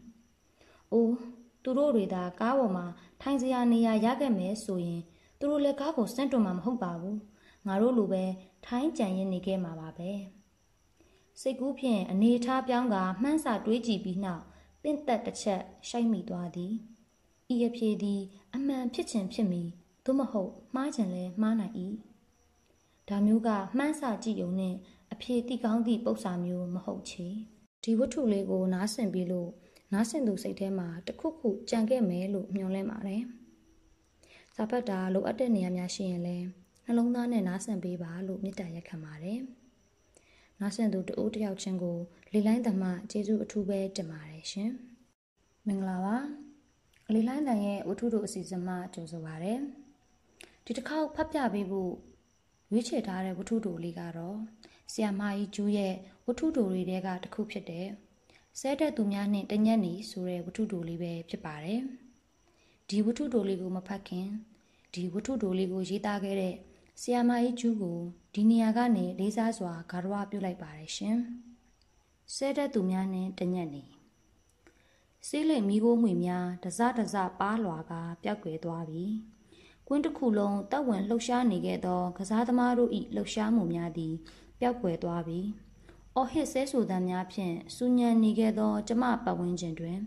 [0.92, 1.16] ။အိုး
[1.62, 2.86] သူတို့တွေသာကားပေါ်မှာ
[3.22, 5.00] ထိုင်စရာနေရာရခဲ့မယ်ဆိုရင်
[5.38, 7.16] သူတို့လည်းကားကိုစန့်တွန်မှာမဟုတ်ပါဘူး။
[7.66, 8.24] ငါတို့လိုပဲ
[8.66, 10.10] ထိုင်းကြံရင်နေခဲ့မှာပါပဲ။
[11.40, 14.44] စိတ်ကူးဖြင့်အနေထားပြောင်းကမှန်းစာတွေးကြည့်ပြီးနောက်
[14.82, 16.72] ပင့်သက်တစ်ချက်ရှိုက်မိသွားသည်။
[17.54, 18.20] ဤအဖြေသည်
[18.54, 19.62] အမှန်ဖြစ်ခြင်းဖြစ်မီ
[20.04, 21.74] သို့မဟုတ်မှားခြင်းလည်းမှားနိုင်၏။
[23.08, 23.48] ဒါမျိုးက
[23.78, 24.74] မှန်းစာကြည့်ုံနဲ့
[25.12, 27.26] အဖြေတိကောင်းသည့်ပုံစံမျိုးမဟုတ်ချေ
[27.82, 29.50] ဒီဝတ္ထုလေးကိုနားဆင်ပြီးလို့
[29.92, 33.22] နားဆင်သူစိတ်ထဲမှာတခုခုကြံခဲ့မယ်လို့မျှော်လင့်ပါတယ်
[34.56, 36.46] စာဖတ်တာလိုအပ်တဲ့နေရာများရှိရင်လည်း
[36.84, 39.40] နှလုံးသားနဲ့နားဆင်ပေးပါလို့မေတ္တာရက်ခံပါတယ်
[40.60, 41.98] နားဆင်သူတဦးတယောက်ချင်းကို
[42.32, 44.70] လေလိုင်းသမားကျေးဇူးအထူးပဲတင်ပါတယ်ရှင်
[45.66, 46.16] မင်္ဂလာပါ
[47.14, 49.54] လေလိုင်းတန်ရဲ့ဝတ္ထုတို့အစီအစဉ်မှကြိုဆိုပါရစေ
[50.64, 51.92] ဒီတစ်ခေါက်ဖတ်ပြပေးဖို့
[52.70, 54.38] ရွေးချယ်ထားတဲ့ဝတ္ထုတို့လေးကတော့
[54.92, 55.94] ဆီယမကြီးကျူးရဲ့
[56.26, 57.86] ဝတ္ထုတိုတွေတဲကတစ်ခုဖြစ်တဲ့
[58.60, 61.80] ဆဲတဲ့သူများနဲ့တညက်နေဆိုတဲ့ဝတ္ထုတိုလေးပဲဖြစ်ပါတယ်
[62.88, 64.28] ဒီဝတ္ထုတိုလေးကိုမဖတ်ခင်
[64.94, 66.54] ဒီဝတ္ထုတိုလေးကိုရေးသားခဲ့တဲ့
[67.00, 67.98] ဆီယမကြီးကျူးကို
[68.34, 71.18] ဒီနေရာကနေလေးစားစွာဂါရဝပြုလိုက်ပါတယ်ရှင်
[72.34, 73.84] ဆဲတဲ့သူများနဲ့တညက်နေ
[75.28, 77.92] စေးလိမ်မိခိုးမှွေများတစတစပါလွာက
[78.22, 79.04] ပျောက်ကွယ်သွားပြီ
[79.88, 84.14] ကွင်းတစ်ခုလုံးတပ်ဝင်လှုပ်ရှားနေခဲ့သော ကစားသမားတို့၏လှုပ်ရှားမှုများသည်
[84.60, 85.40] ပျောက်ကွယ်သွားပြီ။
[86.16, 89.98] အော်ဟစ်ဆဲဆူသံများဖြင့်စူညံနေခဲ့သော ကျမပတ်ဝန်းကျင်တွင်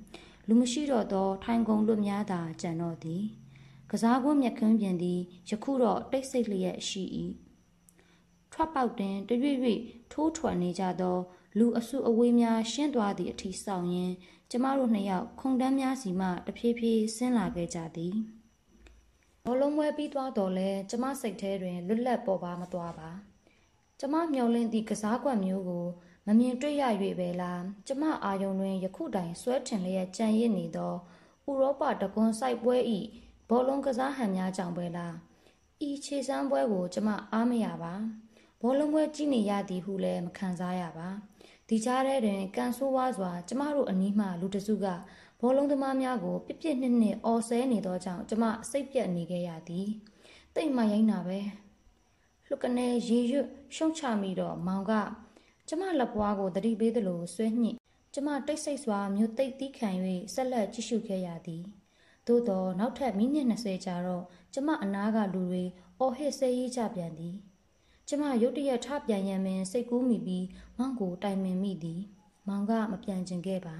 [0.48, 3.24] လူမရှိတော့သော ထိုင်ကုန်လွတ်များသာကြံတော့သည်။
[3.92, 5.20] ကစားကွန်းမြက်ခင်းပြင်သည်
[5.50, 7.04] ယခုတော့တိတ်ဆိတ်လျက်ရှိ၏။
[8.54, 9.80] ထွက်ပေါက်တွင်တရွေ့ရွေ့
[10.12, 11.18] ထိုးထွက်နေကြသော
[11.58, 14.14] လူအစုအဝေးများရှင်းသွားသည့်အထိဆောင်ရင်း
[14.52, 18.16] ကျမတို့နှစ်ယောက်ခုံတန်းများစီမှတဖြည်းဖြည်းဆင်းလာခဲ့ကြသည်
[19.52, 23.10] ဘောလုံးပွဲပြီးသွားတော့လဲကျမစိတ်ထဲတွင်လွတ်လပ်ပေါ်ပါမသွားပါ
[24.00, 25.86] ကျမမျောလင့်သည့်ကစားကွက်မျိုးကို
[26.28, 26.84] မမြင်တွေ့ရ၍
[27.20, 30.94] ပဲလားကျမအာယုံတွင်ယခုတိုင်ဆွဲထင်လျက်ကြံရစ်နေသော
[31.50, 32.76] ဥရောပတကွန်စိုက်ပွဲ၏
[33.50, 35.14] ဘောလုံးကစားဟန်များကြောင့်ပဲလား
[35.88, 37.94] ဤခြေစမ်းပွဲကိုကျမအားမရပါ
[38.62, 41.10] ဘောလုံးပွဲကြည့်နေရသည်ဟုလည်းမခံစားရပါ
[41.68, 44.88] ဒီကြားထဲတွင်ကန်ဆိုးဝါးစွာကျမတို့အနီးမှလူတစုက
[45.42, 49.88] ဘောလုံးသမားများကိုပြပြနှစ်နှစ်အော်ဆဲနေသောကြောင့်ကျမစိတ်ပြက်နေခဲ့ရသည်
[50.56, 51.40] တိတ်မှရိုင်းတာပဲ
[52.46, 54.94] လှုပ်ကနေရေရွတ်ရှုံချမိတော့မောင်က
[55.68, 57.72] ကျမလက်ပွားကိုတတိပေးသလိုဆွဲညှိ
[58.14, 59.90] ကျမတိတ်ဆိတ်စွာမြို့သိပ်တီးခံ၍
[60.34, 61.64] ဆက်လက်ကြည့်ရှုခဲ့ရသည်
[62.28, 64.24] သို့သောနောက်ထပ်မိနစ်20ကြာတော့
[64.54, 65.64] ကျမအနားကလူတွေ
[66.00, 67.36] အော်ဟစ်ဆဲရေးကြပြန်သည်
[68.08, 70.46] ကျမရုတ်တရက်ထပြန်ရန်ပင်စိတ်ကူးမိပြီး
[70.78, 72.02] မောင်ကိုတိုင်ပင်မိသည်
[72.48, 73.78] မောင်ကမပြန်ကျင်ခဲ့ပါ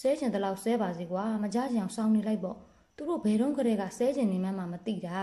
[0.00, 2.56] ဆဲကျင်တလောက်ဆဲပါစေကွာမကြကြအောင်စောင်းနေလိုက်ပေါ့
[2.96, 5.18] သူတို့ဘယ်တော့ကလေးကဆဲကျင်နေမှမသိတာ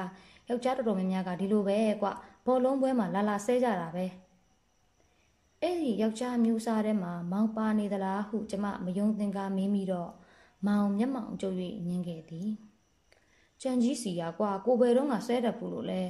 [0.50, 2.08] ယောက်ျားတော်တော်များများကဒီလိုပဲကွ
[2.46, 4.06] ဘောလုံးပွဲမှာလာလာဆဲကြတာပဲ
[5.62, 10.12] အဲ့ဒီယောက်ျားမျိုးစားထဲမှာမောင်ပါနေသလားဟုကျမမယုံသင်္ကာမင်းပြီးတော့
[10.68, 11.56] မောင်မျက်မှောင်ကျုပ်၍
[11.88, 12.50] ညင်ခဲ့သည်
[13.62, 16.02] ကြံကြီးစီရကွာကိုဘယ်တော့မှဆဲတတ်ဘူးလို့လဲ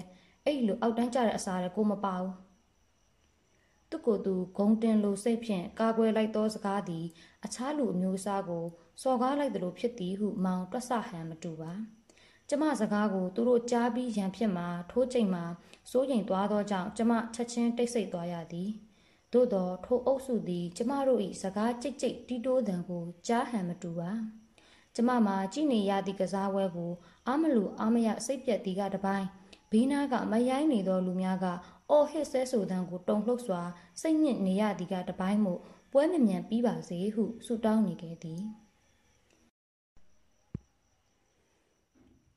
[0.46, 2.34] အဲ့လိုအောက်တန်းကြတဲ့အစားလည်းကိုမပါဘူး
[3.94, 7.06] သူကိုယ်သူဂုံတင်လိုစိတ်ဖြင့်ကာကွယ်လိုက်သောစကားသည်
[7.46, 8.66] အခြားလူအမျိုးအစားကို
[9.02, 11.72] စော်ကားလိုက်သလိုဖြစ်သည်ဟုမောင်တွက်ဆဟန်မတူပါ
[12.50, 15.44] ကျမစကားကိုသူတို့ကြားပြီးရန်ဖြစ်မှာထိုးချိန်မှာ
[15.92, 18.70] စိုးရိမ်သွားသောကြောင့်ကျမချက်ချင်းတိတ်ဆိတ်သွားရသည်
[19.34, 24.12] သို့သောထိုအုပ်စုသည် ကျမတို့၏စကားကြိတ်ကြိတ်တီးတိုးသံကိုကြားဟန်မတူပါ
[24.96, 26.92] ကျမမှာကြည်နေရသည့်ကစားဝဲကို
[27.28, 29.28] အာမလူအာမရစိတ်ပြက်သည်ကတပိုင်း
[29.72, 31.46] ဘီနာကမရိုင်းနေသောလူများက
[31.94, 33.62] အော်ဟစ်ဆဲဆိုသံကိုတုံလှုပ်စွာ
[34.02, 38.42] စိတ်ညစ်နေရသည်ကတပိုင်းမို့ပွဲမမြန်ပြီးပါစေဟုဆုတောင်းနေခဲ့သည်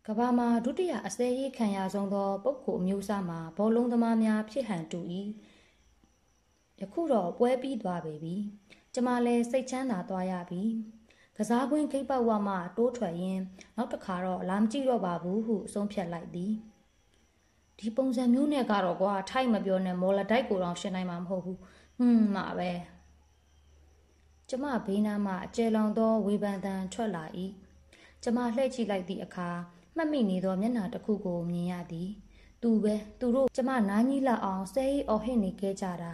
[0.06, 5.00] ကဘာမှာဒုတိယအစဲရေးခံရဆုံးသောပုဂ္ဂိုလ်အမျိုးအစားမှာဘောလုံးသမားများဖြစ်ဟန်တူ၏
[6.80, 8.36] ယခုတော့ပွဲပြီးသွားပေပြီ
[8.94, 10.62] ကျမလည်းစိတ်ချမ်းသာသွားရပြီ
[11.36, 13.42] ကစားကွင်းဂိတ်ပေါက်ဝမှတိုးထွက်ရင်း
[13.76, 16.52] နောက်တစ်ခါတော့လာမကြည့်တော့ပါဘူးဟုဆုံးဖြတ်လိုက်သည်
[17.80, 22.72] ဒီပုံစံမျိုးနဲ့ကတော့ကွာထိုက်မပြောနဲ့မော်လဒိုက်ကိုတော့ရှင်းနိုင်မှာမဟုတ်ဘူးဟွန်းမှာပဲ
[24.48, 27.24] ကျမဘေးနားမှအကျယ်လောင်သောဝေဖန်သံထွက်လာ၏
[28.22, 29.48] ကျမလှည့်ကြည့်လိုက်သည့်အခါ
[29.96, 32.10] မှတ်မိနေသောမျက်နှာတစ်ခုကိုမြင်ရသည်
[32.62, 36.12] သူပဲသူတို့ကျမနားကြီးလောက်အောင်ဆဲရီအော်ဟစ်နေခဲ့ကြတာ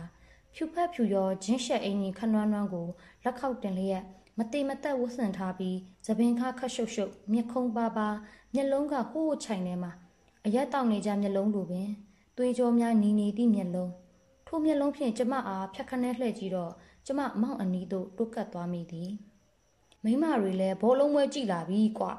[0.54, 2.88] ဖြူဖက်ဖြူရောဂျင်းရှက်အင်းကြီးခနွမ်းနွမ်းကို
[3.24, 4.02] လက်ခောက်တင်လျက်
[4.38, 8.08] မတိမသက်ဝှဆန်ထားပြီးသပင်ခါခတ်ရှုပ်ရှုပ်မျက်ခုံးပါပါ
[8.54, 9.92] မျက်လုံးကဟိုးချိုင်ထဲမှာ
[10.46, 11.88] အရက်တောက်နေကြမျက်လုံးလိုပင်
[12.36, 13.92] သွေးကြောများနီနီသည့်မျက်လုံး
[14.46, 16.72] ထိုမျက်လုံးဖြင့်ကျမအားဖြတ်ခနဲလှည့်ကြည့်တော့
[17.06, 19.10] ကျမမောင်အနီးသို့တွတ်ကတ်သွားမိသည်
[20.04, 22.12] မိမတွေလည်းဘောလုံးပွဲကြည့်လာပြီကွာ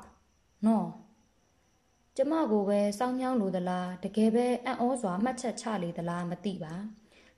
[0.66, 0.88] နော်
[2.16, 6.74] ကျမကိုပဲစောင်းမြောင်းလိုသလားတကယ်ပဲအံ့ဩစွာမှတ်ချက်ချလေသလားမသိပါ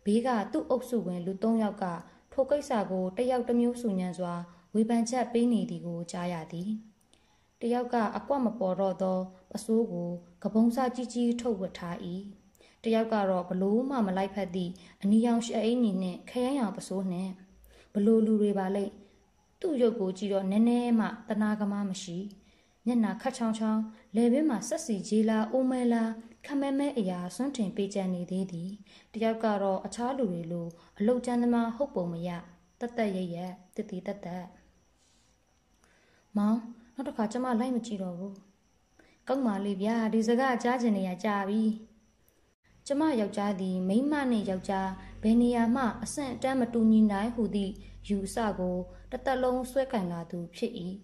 [0.05, 1.85] ဘေးကသူ့အုပ်စုဝင်လူ၃ယောက်က
[2.33, 4.33] ထိုကိစ္စကိုတယောက်တစ်မျိုးစုညံစွာ
[4.73, 6.69] ဝေဖန်ချက်ပေးနေသည်ကိုကြားရသည်
[7.61, 9.17] တယောက်ကအကွက်မပေါ်တော့သော
[9.51, 10.09] ပစိုးကို
[10.43, 11.97] ကပုံးစားကြီးကြီးထုတ်ဝတ်ထား၏
[12.83, 17.31] တယောက်ကတော့ဘလို့မှမလိုက်ဖက်သည့်အနီရောင်ရှအိန်းကြီးနှင့်ခရမ်းရောင်ပစိုးနှင့်
[17.93, 18.93] ဘလို့လူတွေပါလိမ့်
[19.61, 22.17] သူ့ရုပ်ကိုကြည့်တော့နည်းနည်းမှတနာကမားမရှိ
[22.85, 23.81] မျက်နာခတ်ချောင်းချောင်း
[24.15, 26.11] လယ်ဘင်းမှာဆက်စီကြီးလားအိုမဲလား
[26.45, 28.71] ခမဲမဲအရာစွန့်တင်ပေးကြနေသေးသည်
[29.13, 32.29] တယောက်ကတော့အခြားလူတွေလိုအလုတ်ကျန်းသမားဟုတ်ပုံမရ
[32.79, 34.45] တတ်တက်ရရက်တတိတတ်တက်
[36.37, 36.59] မောင်
[36.95, 38.35] နောက်တစ်ခါကျမလိုက်မကြည့်တော့ဘူး
[39.27, 41.63] ကောက်ပါလေဗျာဒီစကားကြားချင်နေရကြာပြီ
[42.87, 44.89] ကျမယောက်ျားသည်မိန်းမနှင့်ယောက်ျား
[45.23, 47.71] ဘယ်နေရာမှအဆင့်အတန်းမတူညီနိုင်ဟုသည့်
[48.07, 48.77] ယူဆကို
[49.11, 50.71] တသက်လုံးဆွဲကင်လာသူဖြစ်၏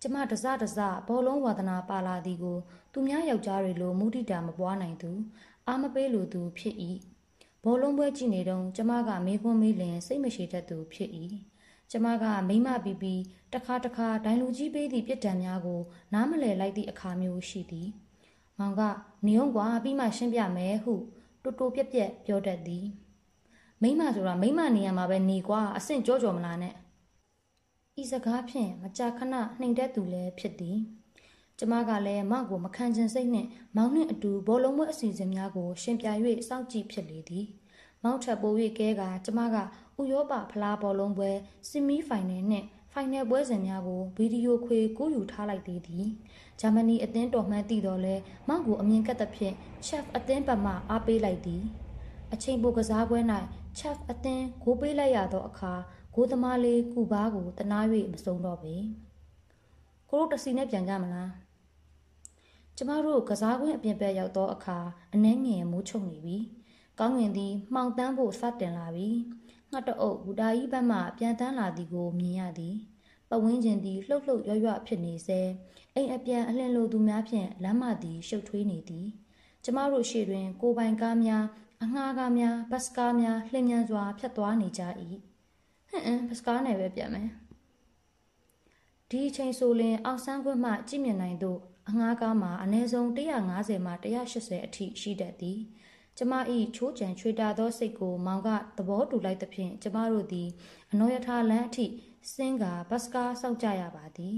[0.00, 0.78] ကျမတစတစ
[1.08, 2.58] ဘောလုံးဝါသနာပါလာသည်ကို
[2.92, 5.10] သူများယောက်ျားတွေလိုမုဒိတာမပွားနိုင်သူ
[5.68, 6.76] အာမပေးလိုသူဖြစ်၏
[7.64, 11.10] ဘောလုံးပွဲကြည့်နေတော့ကျမကမေးခွန်းမေးလင်စိတ်မရှိတတ်သူဖြစ်၏
[11.90, 13.14] ကျမကမိမပီပီ
[13.52, 15.80] တခါတခါဒိုင်လူကြီးပေးသည့်ပြစ်ဒဏ်များကို
[16.14, 17.88] နားမလည်လိုက်သည့်အခါမျိုးရှိသည်။
[18.58, 18.82] မောင်က
[19.26, 20.94] နေုံကွာပြီးမှရှင်းပြမယ်ဟု
[21.42, 22.84] တူတူပြက်ပြက်ပြောတတ်သည်။
[23.82, 26.74] မိမဆိုတာမိမနေရမှာပဲနေကွာအဆင့်ကြောကြောမလားနဲ့။
[28.00, 30.78] ဤစကားဖြင့်မကြာခဏနှိမ်တဲ့သူလည်းဖြစ်သည်။
[31.58, 36.06] ကျမကလည်းမောင်ကိုမခံချင်စိတ်နဲ့မောင်နှင့်အတူဘောလုံးမွဲအစီအစဉ်များကို ရှင်ပြ၍
[36.48, 37.46] စောင့်ကြည့်ဖြစ်လေသည်။
[38.04, 39.56] မောင်ထပ်ပိုး၍ကဲကကျမက
[40.00, 41.30] ဥရောပဖလားဘောလုံးပွဲ
[41.68, 46.06] ဆီမီဖိုင်နယ်နှင့်ဖိုင်နယ်ပွဲစဉ်များကိုဗီဒီယိုခွေကူးယူထားလိုက်သေးသည်
[46.60, 48.14] ဂျာမနီအသင်းတော်မှန်းသိတော်လဲ
[48.48, 49.54] မောက်ကိုအမြင်ကပ်သဖြင့်
[49.86, 51.62] chef အသင်းပတ်မှအားပေးလိုက်သည်
[52.32, 53.18] အချိန်ပိုကစားပွဲ၌
[53.78, 55.72] chef အသင်းဂိုးပေးလိုက်ရသောအခါ
[56.14, 57.80] ဂိုးသမားလေးကုဘာကိုတနာ၍
[58.12, 58.74] မစုံတော့ပေ
[60.10, 61.30] ကိုတို့တစီနဲ့ပြန်ကြမလား
[62.76, 64.78] ကျမတို့ကစားကွင်းအပြင်ဘက်ရောက်သောအခါ
[65.14, 66.38] အနှဲငယ်မိုးချုံနေပြီ
[66.98, 69.08] ကောင်းငင်သည်မှောင်တန်းဖို့စတင်လာပြီ
[69.70, 72.76] ငှက်တအုပ်ဘူတာကြီးဘက်မှပြန်တန်းလာသည်ကိုမြင်ရသည်
[73.28, 75.40] ပဝင်းကျင်သည်လှုပ်လှုပ်ရွရွဖြစ်နေစေ
[75.94, 79.06] အိမ်အပြန်အလင်းလိုသူများဖြင့်လမ်းမသည်ရှုပ်ထွေးနေသည်
[79.64, 81.44] ကျမတို့ရှေ့တွင် ကိုပိုင်ကားများ
[81.82, 84.82] အငှားကားများဘတ်စကားများလှည့်မြန်စွာဖြတ်သွားနေကြ၏
[85.88, 87.28] ဟန်အန်ဘတ်စကားနဲ့ပဲပြန်မယ်
[89.10, 91.56] ဒီအချိန်ဆိုရင်အောင်ဆန်းခွင့်မှကြည့်မြင်နိုင်သော
[91.88, 93.92] အငှားကားမှာအနည်းဆုံး150မှ
[94.24, 95.58] 180အထိရှိတတ်သည်
[96.22, 96.34] ကျမ၏
[96.76, 98.48] ချိုးကြံချွေတာသောစိတ်ကိုမောင်က
[98.78, 100.48] သဘောတူလိုက်သဖြင့်ကျမတို့သည်
[100.92, 101.86] အနောယထာလန်းအထိ
[102.34, 104.36] စင်းကဘတ်စကားစောက်ကြရပါသည်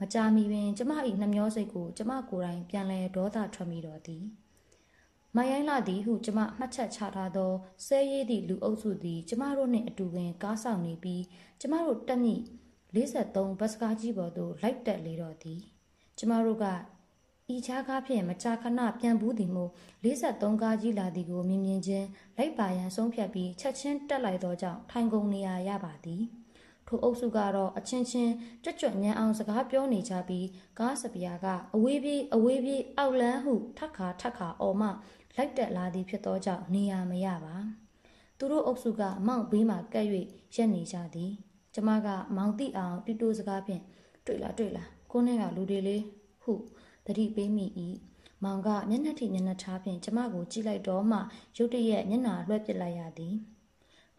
[0.00, 4.24] မကြာမီပင် ကျမ၏နှမျောစိတ်ကိုကျမကိုယ်တိုင်ပြန်လဲဒေါသထွက်မိတော်သည်
[5.36, 7.52] မယိုင်းလာသည်ဟုကျမမှတ်ချက်ချထားသော
[7.86, 11.22] ဆဲရည်သည့်လူအုပ်စုသည် ကျမတို့နှင့်အတူပင်ကားဆောင်နေပြီး
[11.60, 12.34] ကျမတို့တက်မိ
[12.94, 15.60] 53ဘတ်စကားကြီးပေါ်သို့လိုက်တက်လေတော့သည်
[16.18, 16.66] ကျမတို့က
[17.52, 19.70] ဤချားကားဖြင့်မကြာခဏပြန်ဘူးသည်မို့
[20.04, 26.22] 53ကားကြီးလာသည်ကိုမြင်မြင်ချင်းလိုက်ပါရန်ဆုံးဖြတ်ပြီးချက်ချင်းတက်လိုက်သောကြောင့်ထိုင်ကုန်နေရရပါသည်
[26.86, 28.32] ထိုအုပ်စုကတော့အချင်းချင်း
[28.64, 30.46] ကြွကြွညံအောင်စကားပြောနေကြပြီး
[30.78, 34.88] ကားစပီယာကအဝေးပြေးအဝေးပြေးအောက်လန်းဟုထက်ခါထက်ခါအော်မှ
[35.36, 37.56] လိုက်တက်လာသည်ဖြစ်သောကြောင့်နေရမရပါ
[38.38, 40.06] သူတို့အုပ်စုကမောင်ဘေးမှကပ်၍
[40.54, 41.32] ရက်နေကြသည်
[41.74, 43.82] ကျမကမောင်တိအောင်တူတူစကားဖြင့်
[44.26, 46.02] တွေ့လားတွေ့လားကိုနဲ့ကလူတွေလေး
[46.42, 46.52] ဟု
[47.06, 47.66] သတိပေးမိ၏
[48.44, 51.18] မောင်ကမျက်နှာထိမျက်နှာထားဖြင့်ကျမကိုကြည့်လိုက်တော့မှ
[51.56, 53.34] ရုတ်တရက်မျက်နှာလွှဲပစ်လိုက်ရသည်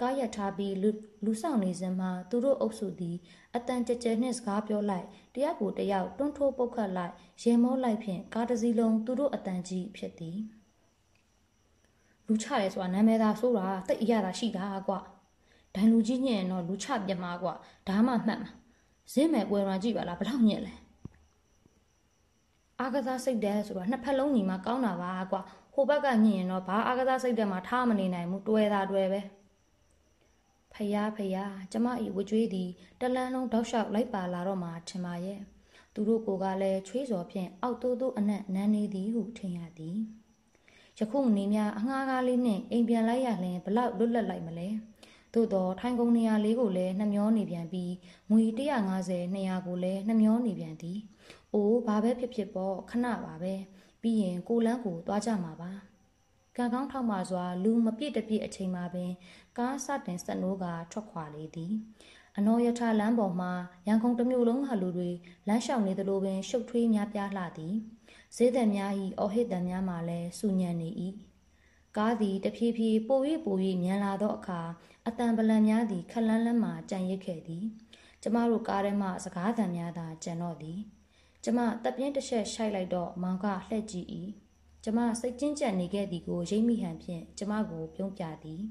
[0.01, 0.89] ကားရထားပြီးလူ
[1.25, 3.17] လူဆောင်နေစဉ်မှာသူတို့အုပ်စုသည်
[3.55, 10.37] အတန်ကြဲကြဲနှင့်စကားပြောလိုက်တယောက်ကိုတယောက်တွန်းထိုးပုတ်ခတ်လိုက်ရေမောလိုက်ဖြင့်ကားတစ်စီးလုံးသူတို့အတန်ကြီးဖြစ်သည်
[12.27, 14.99] လူချရဲဆိုတာနာမည်သာဆိုတာတိတ်အရသာရှိတာကွာ
[15.75, 17.53] ဒိုင်လူကြီးညင်တော့လူချပြမှာကွာ
[17.87, 18.37] ဒါမှမှတ်မှာ
[19.13, 20.73] ဇင်းမဲ့ပွဲရန်ကြည့်ပါလားဘလောက်ညင်လဲ
[22.81, 25.41] အာကစားစိတ်တဲ့ဆိုတော့နှစ်ဖက်လုံးညီမကောင်းတာပါကွာ
[25.73, 29.21] ဟိုဘက်ကညင်ရင်တော့ဘာအာကစားစိတ်တဲ့မှာထားမနေနိုင်ဘူးတွဲတာတွဲပဲ
[30.73, 32.69] ဖယားဖယားကျမဤဝကြွေးသည်
[32.99, 35.39] တလန်းလုံးတောက်လျှောက်လိုက်ပါလာတော့မှထင်ပါရဲ့
[35.93, 39.97] သူတို့ကိုကလည်းချွေးစော်ဖြင့်အောက်တိုးတိုးအနက်နန်းနေသည်ဟုထင်ရသည်
[40.99, 44.67] ယခုနေများအငှားကားလေးနှင့်အိမ်ပြန်လိုက်ရလင်ဘလောက်လွတ်လပ်လိုက်မလဲ
[45.33, 47.91] သို့တော့ထိုင်ကုန်နေရာလေးကိုလည်းနှမျောနေပြန်ပြီး
[48.31, 48.43] ငွေ
[48.87, 50.99] 150 200ကိုလည်းနှမျောနေပြန်သည်။
[51.55, 53.53] အိုးဘာပဲဖြစ်ဖြစ်ပေါ့ခဏပါပဲ။
[54.01, 55.71] ပြီးရင်ကိုလန်းကိုသွားကြမှာပါ။
[56.57, 59.11] ကံကောင်းထောက်မှစွာလူမပြည့်တပြည့်အချိန်မှာပင်
[59.57, 61.73] ကားစတင်ဆက်နိုးကထွက်ခွာလေသည်
[62.37, 63.51] အနောယထလမ်းပေါ်မှာ
[63.87, 65.09] ရန်ကုန်တစ်မျိုးလုံးဟာလူတွေ
[65.47, 67.75] လမ်းလျှောက်နေသလိုပင်ရှုပ်ထွေးများပြားလှသည်
[68.35, 70.89] ဈေးသက်များ၏အော်ဟစ်တံများမှလည်းစူညံနေ၏
[71.97, 74.61] ကားသည်တဖြည်းဖြည်းပို၍ပို၍မြန်လာသောအခါ
[75.07, 77.63] အတန်ပလံများသည်ခလန်းလန်းမှကြံရစ်ခဲ့သည်
[78.21, 80.79] ကျမတို့ကားထဲမှစကားသံများသာကြံတော့သည်
[81.47, 84.07] ကျမတပ်ပြင်းတစ်ချက်ရှိုက်လိုက်တော့မောင်ကလှည့်ကြည့်၏
[84.83, 88.61] ကျမစိတ်ကျဉ်ကျပ်နေခဲ့သည်ကိုရိပ်မိဟန်ဖြင့်ကျမကိုပြုံးပြသည်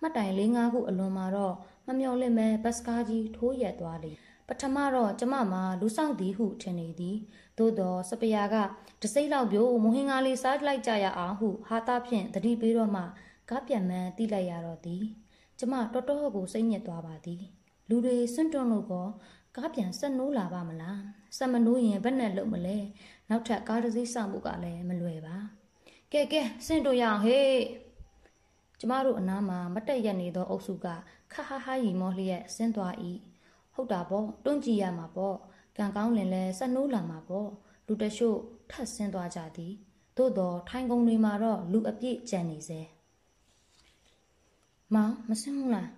[0.00, 1.54] မှတ်တိုင်၄၅ခုအလွန်မှာတော့
[1.86, 4.12] မမျော်လင့်မဲ့ဘတ်စကားကြီးထိုးရက်သွားလေ
[4.48, 7.16] ပထမတော့ကျမမှာလူဆောင်သည်ဟုထင်နေသည်
[7.58, 8.56] သို့တော့စပယာက
[9.02, 13.02] တစိမ့်လောက်ပြိုးမဟင်္ဂါလေးစားလိုက်ကြရအောင်ဟုဟာတာဖြင့်တတိပေးတော့မှ
[13.50, 15.02] ကားပြန်မှန်းတိလိုက်ရတော့သည်
[15.58, 17.42] ကျမတော်တော်ကိုစိတ်ညစ်သွားပါသည်
[17.88, 19.06] လူတွေစွန့်တွန်းလို့ကော
[19.56, 21.00] ကားပြန်ဆက်နိုးလာပါမလား
[21.36, 22.78] ဆက်မနိုးရင်ဘယ်နဲ့လုပ်မလဲ
[23.28, 25.36] နောက်ထပ်ကားတစ်စီးစောင့်ဖို့ကလည်းမလွယ်ပါ
[26.12, 27.58] ကဲကဲဆင့်တို့ရအောင်ဟေး
[28.80, 30.86] ကျမတို့အနားမှာမတက်ရက်နေသောအုပ်စုက
[31.32, 32.94] ခဟဟရီမောလျက်ဆင်းသွား၏
[33.74, 35.36] ဟုတ်တာပေါ့တွန့်ကြည့်ရမှာပေါ့
[35.76, 37.48] ကံကောင်းလင်လဲဆက်နိုးလာမှာပေါ့
[37.86, 38.38] လူတချို့
[38.70, 39.72] ထပ်ဆင်းသွားကြသည်
[40.16, 42.80] သို့တော့ထိုင်ကုန်တွေမှာတော့လူအပြည့်ကြံနေစေ
[44.94, 45.88] မောင်မဆင်းဘူးလား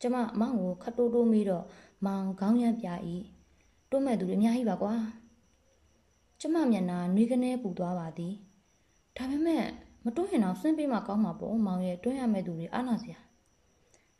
[0.00, 1.64] ကျမမောင်ကိုခတ်တိုးတိုးမိတော့
[2.04, 2.88] မောင်ခေါင်းရမ်းပြ၏
[3.90, 4.94] တွန်းမဲ့သူတွေအများကြီးပါကွာ
[6.40, 8.34] ကျမမျက်နှာနှွေးကနေပူသွားပါသည်
[9.16, 9.64] ဒါပေမဲ့
[10.04, 13.18] မတွန်းရင်တော့ဆင်းပေးမှကောင်းမှာပေါ့မောင်ရဲ့တွန်းရမဲ့သူတွေအားနာစရာ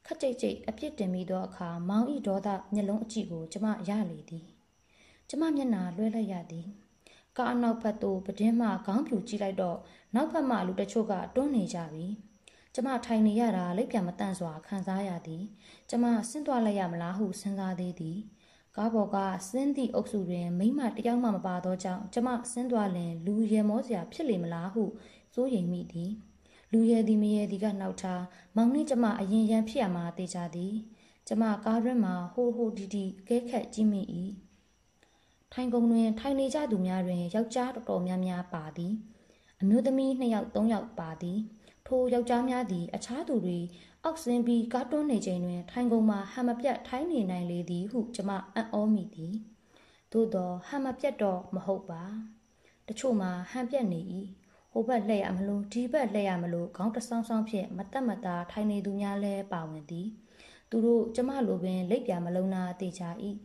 [0.06, 4.44] ခက်ကြိတ်ကြိတ်အပြစ်တင်ပြီးသောအခါမောင်ဤဒေါသမျက်လုံးအကြည့်ကိုကျမရလေသည်
[5.28, 6.66] ကျမမျက်နှာလွှဲလိုက်ရသည်
[7.36, 9.78] ကားအနောက်ဘက်သို့ပဒင်းမှခေါင်းပြူကြည့်လိုက်တော့
[10.14, 12.06] နောက်ဘက်မှလူတချို့ကတွန်းနေကြပြီ
[12.78, 15.44] ကျမထိုင်နေရတာလက်ပြန်မတန့်စွာခံစားရသည်
[15.90, 18.18] ကျမဆင်းသွားလိုက်ရမလားဟုစဉ်းစားသေးသည်
[18.76, 19.16] ကားပေါ်က
[19.48, 24.84] ဆင်းသည့်အုပ်စုတွင်မိမတယောက်မှမပါသောကြောင့်ကျမဆင်းသွားလင်လူရဲမောစရာဖြစ်လေမလားဟု
[25.34, 26.10] စိုးရိမ်မိသည်
[26.72, 28.22] လူရဲသည်မရဲသည်ကနောက်ထား
[28.56, 30.74] မောင်နှင့်ကျမအရင်ရန်ဖြစ်ရမှာတေချာသည်
[31.28, 34.02] ကျမကားတွင်မှဟိုဟိုဒီဒီကဲခတ်ကြည့်မိ၏
[35.52, 38.92] ထိုင်ကုန်တွင် ထိုင်နေကြသူများတွင်ယောက်ျားတော်တော်များများပါသည်
[39.60, 41.38] အမျိုးသမီး2ယောက်3ယောက်ပါသည်
[41.86, 43.58] ထိုယောက်ျားများသည် အခြားသူတွေ
[44.04, 49.34] အောက်ဆင်းပြီးကားတွန်းနေချိန်တွင် ထိုင်ကုန်မှာဟန်မပြတ်ထိုင်းနေနိုင်လေသည်ဟုကျမအံ့ဩမိသည်
[50.12, 52.02] သို့သောဟန်မပြတ်တော့မဟုတ်ပါ
[52.88, 54.00] တချို့မှာဟန်ပြတ်နေ၏
[54.72, 60.08] ဟိုဘက်လှည့်ရမလို့ဒီဘက်လှည့်ရမလို့ခေါင်းတဆောင်းဆောင်းဖြင့်မတက်မတာထိုင်နေသူများလည်းပါဝင်သည်
[60.70, 63.08] သူတို့ကျမလိုပင်လက်ပြမလုံးနာတေချာ၏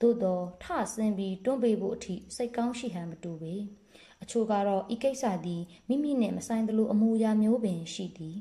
[0.00, 3.54] သို့သောထဆင်းပြီးတွန်းပေးဖို့အထိစိတ်ကောင်းရှိဟန်မတူပေ
[4.22, 8.36] အချို့ကတော့ဤကိစ္စသည်မိမိနှင့်မဆိုင်သလိုအမူအရာမျိုးပင်ရှိသည်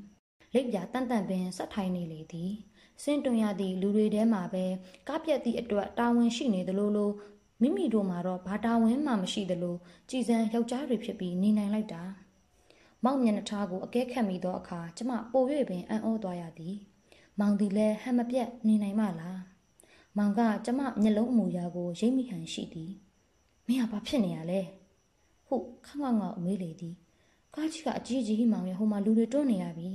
[0.54, 2.52] လက်ပြတန်တန်ပင်ဆက်ထိုင်နေလေသည်
[3.04, 4.66] စင်တွင်ရသည့်လူတွေထဲမှာပဲ
[5.08, 7.12] ကားပြက်သည့်အတွက်တာဝန်ရှိနေသလိုလို
[7.62, 9.76] မိမိတို့မှာတော့ဘာတာဝန်မှမရှိသလို
[10.10, 12.04] ကြည်စံယောက်ျားတွေဖြစ်ပြီးနေနိုင်လိုက်တာ
[13.04, 16.76] မောင်မျက်နှာထားကိုအကဲခတ်မိသောအခါကျမပို၍ပင်အံ့ဩသွားရသည်
[17.40, 19.40] မောင်သည်လည်းဟန်မပြတ်နေနိုင်မလား
[20.18, 22.92] မောင်ကကျမမျက်လုံးအမူအရာကိုရိပ်မိဟန်ရှိသည်
[23.68, 24.62] မင်းကဘာဖြစ်နေရလဲ
[25.52, 26.96] ဟုခန့်ခန့်ငေါမေးလေသည်
[27.56, 29.92] ကားကြီးကအကြီးကြီးမောင်ရဲ့ဟိုမှာလူတွေတွန်းနေရပြီ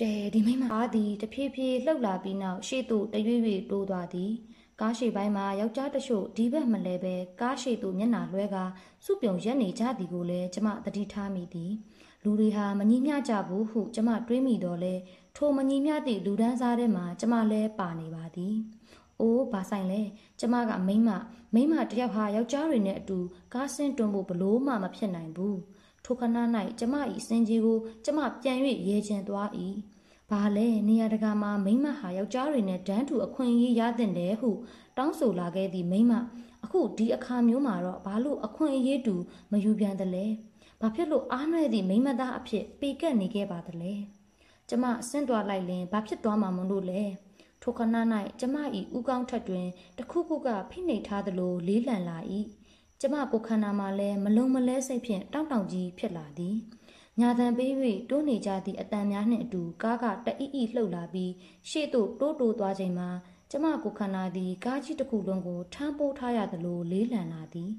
[0.00, 4.32] တဲဒီမိမအားသည်တဖြည်းဖြည်းလှုပ်လာပြီးနောက်ရှေ့သို့တရွေ့ရွေ့တိုးသွားသည်
[4.80, 8.56] ကားရှိပိုင်းမှာယောက်ျားတချို့ဒီဘက်မလဲပဲကားရှိသို့မျက်နှာလွှဲက
[9.04, 11.72] စုပြုံရက်နေကြသည်ကိုလည်းကျမသတိထားမိသည်
[12.24, 14.94] လူတွေဟာမညီမျှကြဘူးဟုကျမတွေးမိတော့လဲ
[15.36, 18.56] ထိုမညီမျှသည့်လူဒန်းစားထဲမှာကျမလည်းပါနေပါသည်။
[19.20, 20.02] အိုးဘာဆိုင်လဲ
[20.40, 21.08] ကျမကမိမ
[21.54, 23.18] မိမတယောက်ဟာယောက်ျားတွေနဲ့အတူ
[23.54, 25.56] ကားဆင်းတွန်းဖို့ဘလို့မှမဖြစ်နိုင်ဘူး။
[26.04, 26.36] ထိုခဏ၌
[26.78, 26.94] ကျမ၏
[27.28, 28.58] စင်ကြီးကိုကျမပြန်၍
[28.88, 29.48] ရဲချင်သွား၏။
[30.30, 34.50] ဘာလဲနေရာတကာမှာမိမဟာယောက်ျားတွေနဲ့ဒန်းတူအခွင့်အရေးရတဲ့တယ်ဟု
[34.96, 36.12] တောင်းဆိုလာခဲ့သည့်မိမ
[36.64, 39.14] အခုဒီအခါမျိုးမှာတော့ဘာလို့အခွင့်အရေးတူ
[39.52, 40.26] မယူပြန်သလဲ။
[40.80, 43.92] ဘာဖြစ်လို့အားနွဲ့သည့်မိမသားအဖြစ်ပေကက်နေခဲ့ပါသလဲ။
[44.68, 47.02] ကျမဆင်းသွားလိုက်ရင်ဘာဖြစ်သွားမှာမလို့လဲ။
[47.68, 47.96] ထိုခဏ၌
[48.40, 48.56] ကျမ၏
[48.96, 49.66] ဥကောင်းထက်တွင်
[49.98, 52.18] တခုခုကဖိနှိပ်ထားသလိုလေးလံလာ၏
[53.00, 56.56] ကျမကိုခန္ဓာမှာလည်းမလုံးမလဲစိတ်ဖြင့်တောင့်တောင့်ကြီးဖြစ်လာသည်
[57.20, 57.72] ညာတန်ပေး၍
[58.10, 61.32] တိုးနေကြသည့်အတန်များနှင့်အတူကားကတအီအီလှုပ်လာပြီး
[61.70, 63.08] ရှေ့သို့တိုးတိုးသွားချိန်မှာ
[63.50, 67.70] ကျမကိုခန္ဓာသည်ကားကြီးတစ်ခုလုံးကိုထမ်းပိုးထားရသလိုလေးလံလာသည်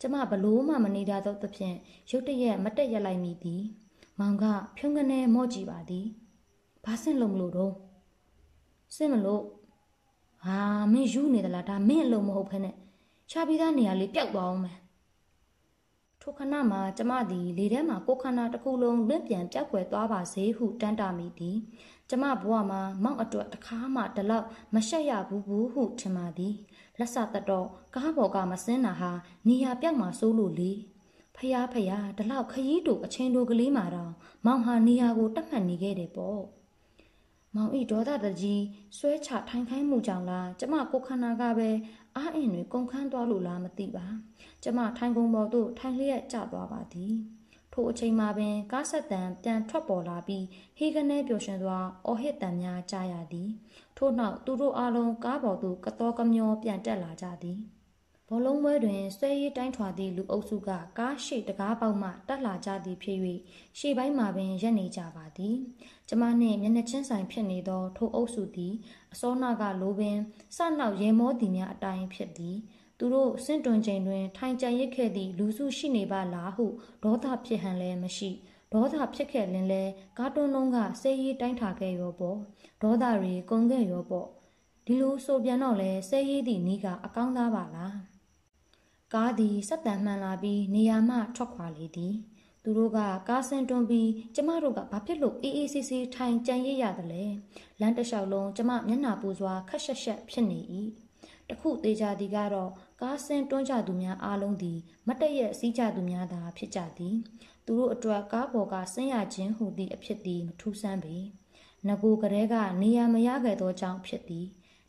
[0.00, 1.76] ကျမဘလို့မှမနေတတ်သောသဖြင့်
[2.10, 3.62] ရုတ်တရက်မတက်ရက်လိုက်မိသည်
[4.18, 4.44] မောင်က
[4.76, 6.06] ဖြုံးကနေမော့ကြည့်ပါသည်
[6.84, 7.74] ဘာဆင့်လုံးမလို့တော့
[8.96, 9.44] စစ်မလို့
[10.44, 10.58] ဟာ
[10.92, 12.70] မင်းယူနေသလားဒါမင်းအလုံးမဟုတ်ဖ ೇನೆ
[13.30, 14.78] ချာပြီးသားနေရာလေးပျောက်သွားအောင်မယ်
[16.22, 21.58] ထိုခဏမှာကျမသည်လေထဲမှာကိုခန္ဓာတစ်ခုလုံးလွင့်ပြန်ပြောက်ွယ်သွားပါစေဟုတန်းတာမိသည်
[22.08, 26.54] ကျမဘဝမှာမောက်အတွက်တခါမှဒီလောက်မရှက်ရဘူးဘူးဟုထင်ပါသည်
[26.98, 29.12] လက်စတတော့ကားပေါ်ကမစင်းတာဟာ
[29.48, 30.72] နေရာပြောက်မှာစိုးလို့လေ
[31.36, 34.12] ဖျားဖျားဒီလောက်ခရီးတူအချင်းတို့ကလေးမှာတော့
[34.46, 36.59] မောင်ဟာနေရာကိုတတ်မှတ်နေခဲ့တယ်ပေါ့
[37.56, 38.62] မောင်ဤဒေါသတကြီး
[38.96, 41.70] ဆွဲချထိုင်ခိုင်းမှုကြောင့်လားကျမကိုခန္ဓာကပဲ
[42.16, 44.06] အားအင်တွေကုန်ခန်းသွားလို့လားမသိပါ
[44.62, 47.14] ကျမထိုင်ကုန်ပေါ်သို့ထိုင်လျက်ကျသွားပါသည်
[47.72, 50.44] ထိုအချိန်မှာပင်ကားဆက်တံပြန်ထွက်ပေါ်လာပြီး
[50.76, 53.50] ဟေးကနေပျော်ရွှင်စွာအော်ဟစ်တံများကြားရသည်
[53.96, 57.58] ထို့နောက်သူတို့အားလုံးကားပေါ်သို့ကတော်ကမျောပြန်တက်လာကြသည်
[58.32, 63.18] ဘောလုံးပွဲတွင်ဆွဲရည်တိုင်းထွာသည့်လူအုပ်စုကကားရှိတကားပေါက်မှတက်လာကြသည်ဖြစ်၍
[63.78, 65.56] ရှေ့ပိုင်းမှာပင်ရက်နေကြပါသည်
[66.08, 68.74] ကျမနှင့်မျက်နှာချင်းဆိုင်ဖြစ်နေသောထိုအုပ်စုသည်
[69.12, 70.16] အစောနာကလိုပင်
[70.56, 72.56] စနောက်ရေမောသည်များအတိုင်းဖြစ်သည်
[72.98, 76.66] သူတို့စင့်တွင်ချိန်တွင်ထိုင်ကြံရစ်ခဲ့သည့်လူစုရှိနေပါလားဟု
[77.04, 78.30] ဒေါသဖြစ်ဟန်လည်းမရှိ
[78.72, 79.82] ဒေါသဖြစ်ခဲ့လင်လဲ
[80.18, 82.38] ကားတွန်းလုံးကစေးရီးတိုင်းထာခဲ့ရောပေါ့
[82.82, 84.26] ဒေါသတွေကုန်ခဲ့ရောပေါ့
[84.86, 88.09] ဒီလိုဆိုပြန်တော့လဲစေးရီးသည့်နီးကအကောင်းသားပါလား
[89.14, 92.14] ကားသည်စက်တန်မှန်လာပြီးနေရာမှထွက်ခွာလေသည်
[92.64, 92.98] သူတို့က
[93.28, 97.24] ကားဆင်းတွန်းပြီးကျမတို့ကဘာဖြစ်လို့အေးအေးဆေးဆေးထိုင်ကြံရစ်ရတယ်လဲ
[97.80, 100.60] လမ်းတစ်လျှောက်လုံးကျမမျက်နှာပူစွာခက်ရှက်ရှက်ဖြစ်နေ၏
[101.48, 107.16] တခုသေးကြသည်ကတော့ကားဆင်းတွန်းကြသူများအားလုံးသည်မတည့်ရက်စီးကြသူများသာဖြစ်ကြသည်
[107.66, 111.16] သူတို့အတွက်ကားပေါ်ကဆင်းရခြင်းဟူသည့်အဖြစ်သည်မထူးဆန်းပေ
[111.86, 114.46] ငကိုကလေးကနေရာမရခဲ့သောကြောင့်ဖြစ်သည်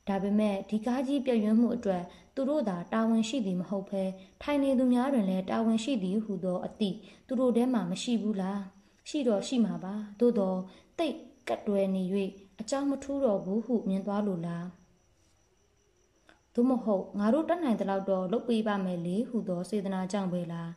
[0.08, 2.04] ဒါပေမဲ့ဒီကားကြီးပြည့်ရွံ့မှုအတွက်
[2.36, 4.04] သူတို့သာတာဝန်ရှိသည်မဟုတ်ဘဲ
[4.42, 6.98] ထိုင်နေသူများတွင်လည်းတာဝန်ရှိသည်ဟုသောအသည့်
[7.28, 8.62] သူတို့ထဲမှာမရှိဘူးလား
[9.10, 10.58] ရှိတော့ရှိမှာပါသို့တော့
[10.98, 11.16] တိတ်
[11.48, 12.04] ကတ်တွယ်နေ၍
[12.60, 14.68] အကြောင်းမထူးတော့ဘူးဟုမြင်သွားလို့လား
[16.54, 20.72] သို့မဟုတ်ငါတို့တတ်နိုင်တဲ့လောက်တော့လုပ်ပေးပါမယ်လေဟုသောစေတနာကြောင့်ပဲလား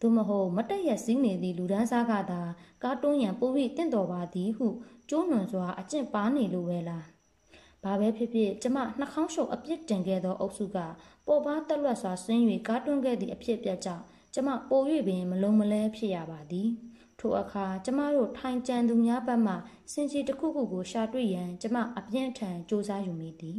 [0.00, 2.40] သို့မဟုတ်မတက်ရစည်းနေသည့်လူဒန်းစားကသာ
[2.82, 4.66] ကားတွန်းရန်ပိုပြီးတင့်တော်ပါသည်ဟု
[5.10, 7.04] ကျိုးနွန်စွာအကျင့်ပါနေလိုပဲလား
[7.84, 10.78] ဘာပဲဖြစ်ဖြစ်ကျမနှာခေါင်းရှုပ်အပြစ်တင်ခဲ့သောအုပ်စုက
[11.26, 14.04] ပေါ်ပါတက်လွတ်စွာဆင်း၍ကားတွန်းခဲ့သည့်အဖြစ်ပြက်ကြောင့်
[14.34, 16.68] ကျမပို၍ပင်မလုံးမလဲဖြစ်ရပါသည်
[17.18, 19.54] ထိုအခါကျမတို့ထိုင်ကြံသူများဘက်မှ
[19.92, 23.58] စင်ကြီးတစ်ခုခုကိုရှာတွေ့ရန်ကျမအပြင်းထန်စ조사ယူမိသည်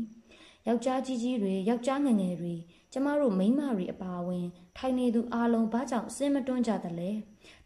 [0.68, 2.56] ယောက်ျားကြီးကြီးတွေယောက်ျားငယ်ငယ်တွေ
[2.94, 4.46] ကျမတို့မိန်းမတွေအပါအဝင်
[4.78, 7.12] ထိုင်နေသူအလုံးဘာကြောင့်စင်မတွန်းကြသလဲ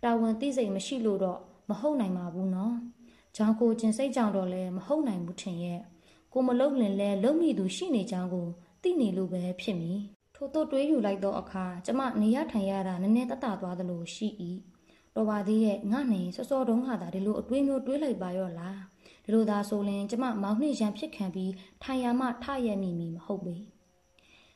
[0.03, 1.39] တာဝန်သိစိတ်မရှိလို့တော့
[1.69, 2.75] မဟုတ်နိုင်ပါဘူးနော်။
[3.35, 5.81] ကြောင်ကိုကျင်စိတ်ကြောင့်တော့လည်းမဟုတ်နိုင်ဘူးထင်ရဲ့။
[6.33, 8.47] ကိုမလုံလင်လဲလုံမိသူရှိနေကြောင်းကို
[8.81, 9.99] သိနေလို့ပဲဖြစ်မည်။
[10.35, 14.27] ထို့သို့တွေးယူလိုက်သောအခါကျမနေရထိုင်ရတာနည်းနည်းတတသွားသလိုရှိ၏။
[15.15, 18.77] တော်ပါသေးရဲ့ငါနေစောစောတုန်းကသာဒီလိုအတွေးမျိုးတွေးလိုက်ပါရော့လား။
[19.25, 21.53] ဒီလိုသာဆိုရင်ကျမမောင်နှင့်ရန်ဖြစ်ခံပြီး
[21.83, 23.57] ထိုင်ရမှထရမိမီမဟုတ်ပေ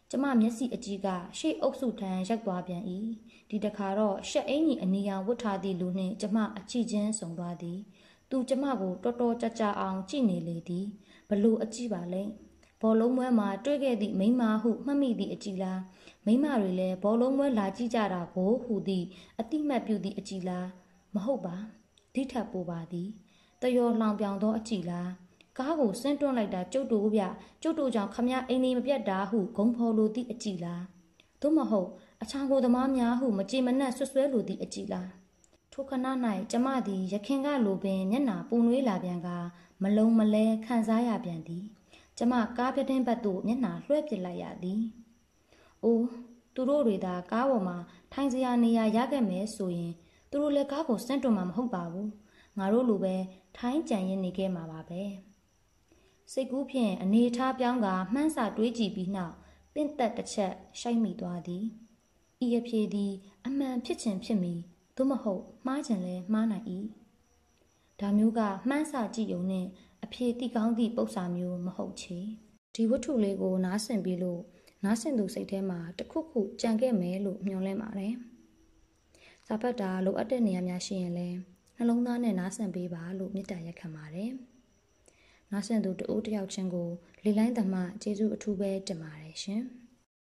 [0.09, 1.07] ကျမမျက်စိအကြည့်က
[1.37, 2.83] ရှေ့အုပ်စုထံရောက်သွားပြန်၏
[3.49, 7.79] ဒီတခါတော့ရှက်အင်းကြီးအနီရောင်ဝတ်ထားသည့်လူနှင့်ကျမအကြည့်ချင်းဆုံသွားသည်
[8.29, 10.87] သူကျမကိုတော်တော်ကြကြအောင်ကြည့်နေလေသည်
[11.31, 12.23] ဘလို့အကြည့်ပါလဲ
[12.81, 15.81] ဘောလုံးမွဲမှာတွေ့ခဲ့သည့်မိမဟုမှတ်မိသည့်အကြည့်လား
[16.25, 19.05] မိမတွေလည်းဘောလုံးမွဲလာကြည့်ကြတာကိုဟူသည့်
[19.39, 20.67] အတိမတ်ပြုသည့်အကြည့်လား
[21.15, 21.55] မဟုတ်ပါ
[22.13, 23.09] ဒီထက်ပိုပါသည်
[23.61, 25.09] တယောလောင်ပြောင်သောအကြည်လား
[25.57, 27.21] ကားကိုဆင်းတွန်းလိုက်တာကျုပ်တို့ဗျ
[27.61, 30.83] ကျုပ်တို့ကြောင့်ခမရအိမ်နေမပြတ်တာဟုဂုံဖော်လိုသည့်အကြည်လား
[31.41, 31.89] သို့မဟုတ်
[32.21, 35.09] အချောင်ကိုသမားများဟုမကြည်မနှက်ဆွဆွဲလိုသည့်အကြည်လား
[35.73, 36.07] ထိုခဏ၌
[36.51, 39.29] ကျမသည်ရခင်ကလိုပင်မျက်နာပူနွေးလာပြန်က
[39.83, 41.65] မလုံမလဲခံစားရပြန်သည်
[42.17, 44.81] ကျမကားပြတင်းဘက်သို့မျက်နာလွှဲပစ်လိုက်ရသည်။
[45.83, 46.07] အိုး
[46.55, 47.77] သူတို့တွေသာကားပေါ်မှာ
[48.13, 49.93] ထိုင်စရာနေရာရခဲ့မယ်ဆိုရင်
[50.29, 52.07] သူတို့လည်းကားကိုစန့်တွန်းမှာမဟုတ်ပါဘူး။
[52.57, 53.15] ငါတို့လိုပဲ
[53.57, 55.01] ထိုင်းကြံရင်နေခဲ့မှာပါပဲ
[56.31, 59.35] စိတ်ကူးဖြင့်အနေထားပြောင်းကမှန်းစာတွေးကြည့်ပြီးနောက်
[59.73, 61.63] ပင့်သက်တစ်ချက်ရှိုက်မိသွားသည်
[62.45, 63.11] ဤအဖြေသည်
[63.45, 64.53] အမှန်ဖြစ်ခြင်းဖြစ်မီ
[64.95, 66.65] သို့မဟုတ်မှားခြင်းလည်းမှားနိုင်၏
[68.01, 69.65] ဒါမျိုးကမှန်းစာကြည့်ုံနဲ့
[70.03, 72.19] အဖြေတိကောင်းသည့်ပု္ပ္ပာမျိုးမဟုတ်ချေ
[72.75, 74.41] ဒီဝတ္ထုလေးကိုနားဆင်ပြီးလို့
[74.83, 78.15] နားဆင်သူစိတ်ထဲမှာတခုခုကြံခဲ့မယ်လို့မျှော်လင့်ပါတယ်
[79.47, 81.37] စာဖတ်တာလိုအပ်တဲ့နေရာများရှိရင်လည်း
[81.77, 84.31] နှလုံးသားနဲ့နားဆင်ပေးပါလို့မေတ္တာရက်ခံပါတယ်။
[85.51, 86.89] နားဆင်သူတဦးတယောက်ချင်းကို
[87.23, 89.63] လေလိုင်းသမားကျေးဇူးအထူးပဲတင်ပါတယ်ရှင်။